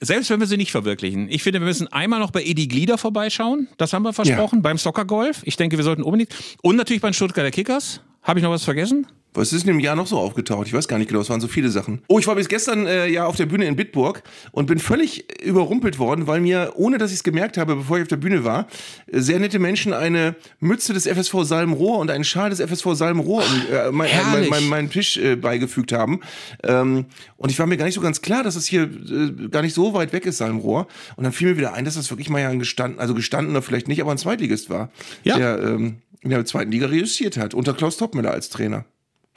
[0.00, 1.28] selbst wenn wir sie nicht verwirklichen.
[1.28, 3.68] Ich finde, wir müssen einmal noch bei Edi Glieder vorbeischauen.
[3.78, 4.62] Das haben wir versprochen.
[4.62, 5.42] Beim Soccer-Golf.
[5.44, 6.34] Ich denke, wir sollten unbedingt.
[6.62, 8.00] Und natürlich beim Stuttgarter Kickers.
[8.22, 9.06] Habe ich noch was vergessen?
[9.36, 10.66] Was ist in dem Jahr noch so aufgetaucht?
[10.66, 12.02] Ich weiß gar nicht genau, es waren so viele Sachen.
[12.08, 14.22] Oh, ich war bis gestern äh, ja auf der Bühne in Bitburg
[14.52, 18.02] und bin völlig überrumpelt worden, weil mir, ohne dass ich es gemerkt habe, bevor ich
[18.02, 18.66] auf der Bühne war,
[19.06, 23.42] äh, sehr nette Menschen eine Mütze des FSV Salmrohr und einen Schal des FSV Salmrohr
[23.70, 26.20] äh, mein, äh, mein, mein, meinen Tisch äh, beigefügt haben.
[26.62, 27.06] Ähm,
[27.36, 29.74] und ich war mir gar nicht so ganz klar, dass es hier äh, gar nicht
[29.74, 30.86] so weit weg ist, Salmrohr.
[31.16, 33.62] Und dann fiel mir wieder ein, dass das wirklich mal ja ein gestanden, also gestandener
[33.62, 34.90] vielleicht nicht, aber ein Zweitligist war,
[35.24, 35.36] Ja.
[35.36, 38.84] der ähm, in der zweiten Liga reüssiert hat, unter Klaus Toppmüller als Trainer.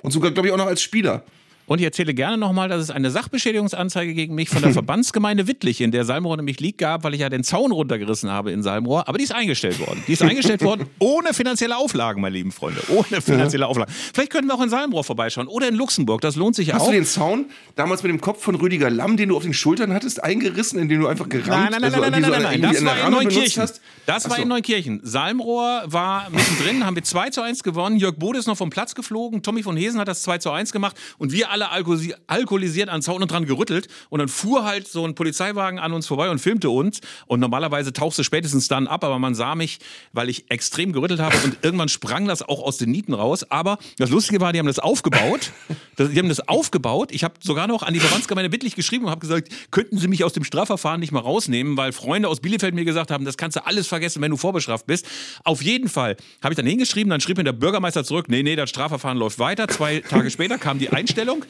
[0.01, 1.23] Und sogar, glaube ich, auch noch als Spieler.
[1.69, 5.81] Und ich erzähle gerne nochmal, dass es eine Sachbeschädigungsanzeige gegen mich von der Verbandsgemeinde Wittlich,
[5.81, 9.07] in der Salmrohr nämlich liegt, gab, weil ich ja den Zaun runtergerissen habe in Salmrohr.
[9.07, 10.03] Aber die ist eingestellt worden.
[10.07, 12.81] Die ist eingestellt worden ohne finanzielle Auflagen, meine lieben Freunde.
[12.89, 13.93] Ohne finanzielle Auflagen.
[14.15, 16.21] Vielleicht könnten wir auch in Salmrohr vorbeischauen oder in Luxemburg.
[16.21, 16.87] Das lohnt sich ja Hast auch.
[16.87, 17.45] du den Zaun
[17.75, 21.01] damals mit dem Kopf von Rüdiger Lamm, den du auf den Schultern hattest, eingerissen, indem
[21.01, 23.57] du einfach gerammt Nein, nein, nein, also nein, nein, wie so nein, nein, irgendwie das
[23.57, 23.81] war in hast?
[24.07, 25.01] Das war in Neukirchen.
[25.03, 27.97] Salmrohr war mittendrin, haben wir 2 zu 1 gewonnen.
[27.97, 29.43] Jörg Bode ist noch vom Platz geflogen.
[29.43, 33.01] Tommy von Hesen hat das 2 zu 1 gemacht und wir alle alkoholisi- alkoholisiert an
[33.01, 33.87] Zaun und dran gerüttelt.
[34.09, 37.01] Und dann fuhr halt so ein Polizeiwagen an uns vorbei und filmte uns.
[37.27, 39.79] Und normalerweise tauchst du spätestens dann ab, aber man sah mich,
[40.13, 43.43] weil ich extrem gerüttelt habe und irgendwann sprang das auch aus den Nieten raus.
[43.49, 45.51] Aber das Lustige war, die haben das aufgebaut.
[45.97, 47.11] Die haben das aufgebaut.
[47.11, 50.23] Ich habe sogar noch an die Verbandsgemeinde Wittlich geschrieben und habe gesagt, könnten Sie mich
[50.23, 53.57] aus dem Strafverfahren nicht mal rausnehmen, weil Freunde aus Bielefeld mir gesagt haben, das kannst
[53.57, 55.05] du alles vergessen, wenn du vorbestraft bist.
[55.43, 58.55] Auf jeden Fall habe ich dann hingeschrieben, dann schrieb mir der Bürgermeister zurück, nee, nee,
[58.55, 59.67] das Strafverfahren läuft weiter.
[59.67, 61.45] Zwei Tage später kam die Einstellung.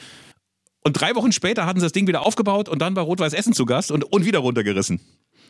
[0.82, 3.52] Und drei Wochen später hatten sie das Ding wieder aufgebaut und dann war Rot-Weiß Essen
[3.52, 5.00] zu Gast und, und wieder runtergerissen.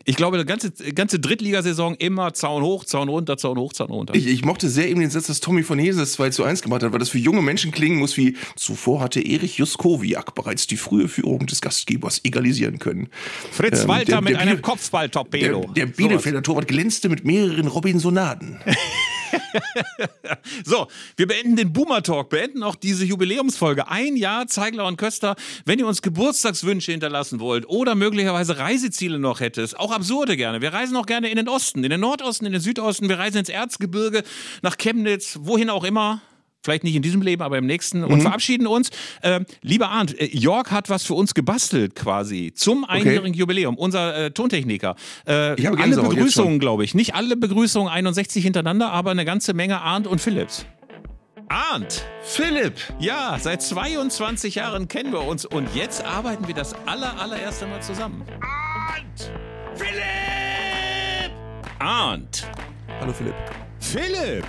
[0.07, 4.15] Ich glaube, die ganze, ganze Drittligasaison immer Zaun hoch, Zaun runter, Zaun hoch, Zaun runter.
[4.15, 6.63] Ich, ich mochte sehr eben den Satz, dass Tommy von Hese das 2 zu 1
[6.63, 10.67] gemacht hat, weil das für junge Menschen klingen muss wie zuvor hatte Erich Juskowiak bereits
[10.67, 13.09] die frühe Führung des Gastgebers egalisieren können.
[13.53, 15.61] Fritz ähm, Walter der- mit der einem Biel- Kopfballtorpedo.
[15.77, 18.59] Der, der Bielefelder Torwart glänzte mit mehreren Robinsonaden.
[20.65, 23.89] So, wir beenden den Boomer Talk, beenden auch diese Jubiläumsfolge.
[23.89, 25.37] Ein Jahr Zeigler und Köster.
[25.65, 30.61] Wenn ihr uns Geburtstagswünsche hinterlassen wollt oder möglicherweise Reiseziele noch hättest, auch absurde gerne.
[30.61, 33.09] Wir reisen auch gerne in den Osten, in den Nordosten, in den Südosten.
[33.09, 34.23] Wir reisen ins Erzgebirge,
[34.63, 36.21] nach Chemnitz, wohin auch immer.
[36.63, 38.05] Vielleicht nicht in diesem Leben, aber im nächsten.
[38.05, 38.91] Und verabschieden uns.
[39.23, 43.77] Ähm, lieber Arndt, äh, Jörg hat was für uns gebastelt quasi zum einjährigen Jubiläum.
[43.79, 44.95] Unser äh, Tontechniker.
[45.27, 46.95] Äh, Ich habe alle Begrüßungen, glaube ich.
[46.95, 50.67] Nicht alle Begrüßungen 61 hintereinander, aber eine ganze Menge Arndt und Philips.
[51.49, 52.05] Arndt!
[52.23, 52.75] Philipp!
[53.01, 57.83] Ja, seit 22 Jahren kennen wir uns und jetzt arbeiten wir das aller, allererste Mal
[57.83, 58.23] zusammen.
[58.41, 59.33] Arndt!
[59.75, 61.33] Philipp!
[61.81, 62.47] Arndt!
[63.01, 63.35] Hallo Philipp.
[63.81, 64.45] Philipp!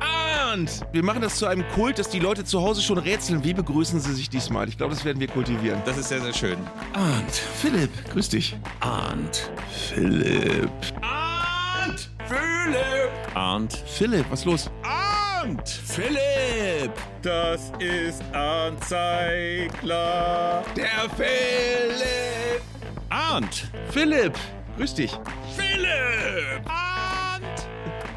[0.00, 0.80] Arndt!
[0.92, 3.44] Wir machen das zu einem Kult, dass die Leute zu Hause schon rätseln.
[3.44, 4.68] Wie begrüßen sie sich diesmal?
[4.68, 5.80] Ich glaube, das werden wir kultivieren.
[5.84, 6.56] Das ist sehr, sehr schön.
[6.92, 7.34] Arndt!
[7.34, 8.56] Philipp, grüß dich.
[8.80, 9.50] Arndt!
[9.70, 10.70] Philipp.
[11.00, 12.10] Arndt!
[12.26, 13.10] Philipp!
[13.34, 13.84] Arndt!
[13.86, 14.70] Philipp, was los?
[14.82, 15.68] Arndt!
[15.68, 16.92] Philipp!
[17.22, 20.62] Das ist Arndt Zeigler!
[20.76, 22.62] Der Philipp!
[23.08, 23.70] Arndt!
[23.90, 24.34] Philipp!
[24.76, 25.12] Grüß dich.
[25.56, 26.62] Philipp!
[26.68, 27.68] Arndt!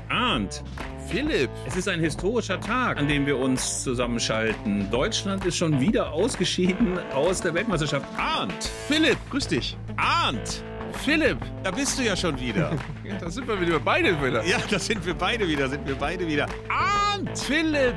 [0.09, 0.63] Arndt!
[1.09, 1.49] Philipp!
[1.67, 4.89] Es ist ein historischer Tag, an dem wir uns zusammenschalten.
[4.89, 8.05] Deutschland ist schon wieder ausgeschieden aus der Weltmeisterschaft.
[8.17, 8.69] Arndt!
[8.87, 9.77] Philipp, grüß dich.
[9.97, 10.63] Arndt!
[11.03, 11.37] Philipp!
[11.63, 12.71] Da bist du ja schon wieder.
[13.03, 14.43] Ja, da sind wir wieder beide wieder.
[14.45, 16.47] ja, da sind wir beide wieder, sind wir beide wieder.
[16.69, 17.37] Arndt!
[17.37, 17.95] Philipp!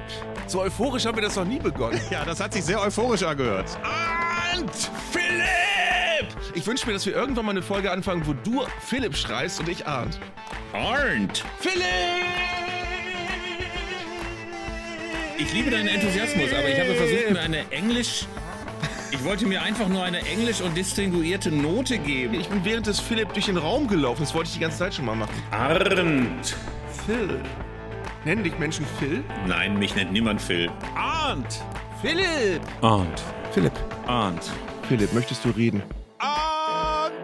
[0.49, 2.01] So euphorisch haben wir das noch nie begonnen.
[2.11, 3.79] Ja, das hat sich sehr euphorisch angehört.
[3.85, 4.91] Arndt!
[5.13, 6.29] Philipp!
[6.55, 9.69] Ich wünsche mir, dass wir irgendwann mal eine Folge anfangen, wo du Philipp schreist und
[9.69, 10.19] ich Arndt.
[10.73, 11.45] Arndt!
[11.61, 11.85] Philipp!
[15.39, 18.27] Ich liebe deinen Enthusiasmus, aber ich habe versucht, mir eine Englisch...
[19.13, 22.35] Ich wollte mir einfach nur eine englisch und distinguierte Note geben.
[22.35, 24.23] Ich bin während des Philipp durch den Raum gelaufen.
[24.23, 25.35] Das wollte ich die ganze Zeit schon mal machen.
[25.53, 26.57] Arndt!
[27.07, 27.41] Phil.
[28.25, 29.23] Nennen dich Menschen Phil?
[29.47, 30.71] Nein, mich nennt niemand Phil.
[30.97, 31.63] Arndt!
[32.03, 32.61] Philipp!
[32.83, 33.23] Arndt!
[33.53, 33.73] Philipp.
[34.07, 34.51] Arndt!
[34.89, 35.83] Philipp, möchtest du reden?
[36.19, 37.15] Arndt!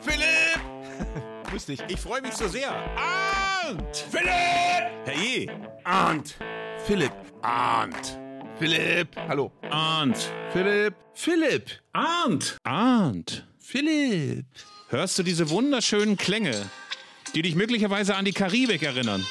[0.00, 0.60] Philipp!
[1.50, 1.80] Grüß dich.
[1.88, 2.70] Ich freue mich so sehr.
[2.70, 4.04] Arndt!
[4.10, 5.06] Philipp!
[5.06, 5.46] Herrje!
[5.84, 6.36] Arndt.
[6.86, 7.12] Philipp.
[7.42, 8.18] Arndt!
[8.58, 9.16] Philipp.
[9.28, 9.52] Hallo.
[9.70, 10.32] Arndt!
[10.52, 10.94] Philipp.
[11.14, 11.70] Philipp.
[11.92, 12.56] Arndt!
[12.64, 13.44] Arndt!
[13.58, 14.46] Philipp.
[14.88, 16.54] Hörst du diese wunderschönen Klänge,
[17.34, 19.24] die dich möglicherweise an die Karibik erinnern?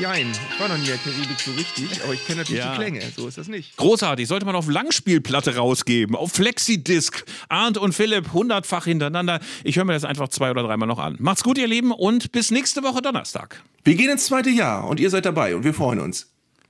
[0.00, 2.70] Jein, ich war noch nie in der Karibik so richtig, aber ich kenne natürlich Ja.
[2.72, 3.00] die Klänge.
[3.16, 3.76] So ist das nicht.
[3.76, 7.24] Großartig, sollte man auf Langspielplatte rausgeben, auf Flexidisc.
[7.48, 9.40] Arndt und Philipp hundertfach hintereinander.
[9.64, 11.16] Ich höre mir das einfach zwei oder dreimal noch an.
[11.18, 13.62] Macht's gut, ihr Lieben, und bis nächste Woche Donnerstag.
[13.84, 16.26] Wir gehen ins zweite Jahr und ihr seid dabei und wir freuen uns.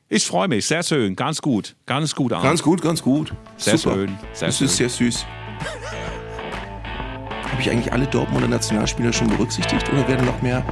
[0.09, 2.45] Ich freue mich, sehr schön, ganz gut, ganz gut, Arndt.
[2.45, 3.33] Ganz gut, ganz gut.
[3.57, 3.95] Sehr Super.
[3.97, 4.67] schön, sehr das schön.
[4.67, 5.25] ist sehr süß.
[7.51, 10.65] Habe ich eigentlich alle Dortmunder Nationalspieler schon berücksichtigt oder werden noch mehr?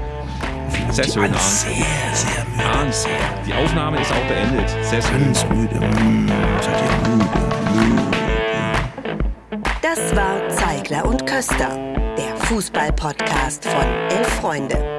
[0.90, 1.40] Sehr schön, Arndt.
[1.40, 1.74] sehr,
[2.12, 2.64] sehr müde.
[2.68, 3.08] Arndt,
[3.46, 4.68] die Aufnahme ist auch beendet.
[4.82, 5.24] Sehr schön.
[5.24, 5.74] Ganz müde.
[5.80, 6.28] Mm,
[6.60, 7.30] seid ihr müde,
[7.74, 8.08] müde.
[9.82, 11.70] Das war Zeigler und Köster,
[12.16, 14.98] der Fußball-Podcast von Elf Freunde.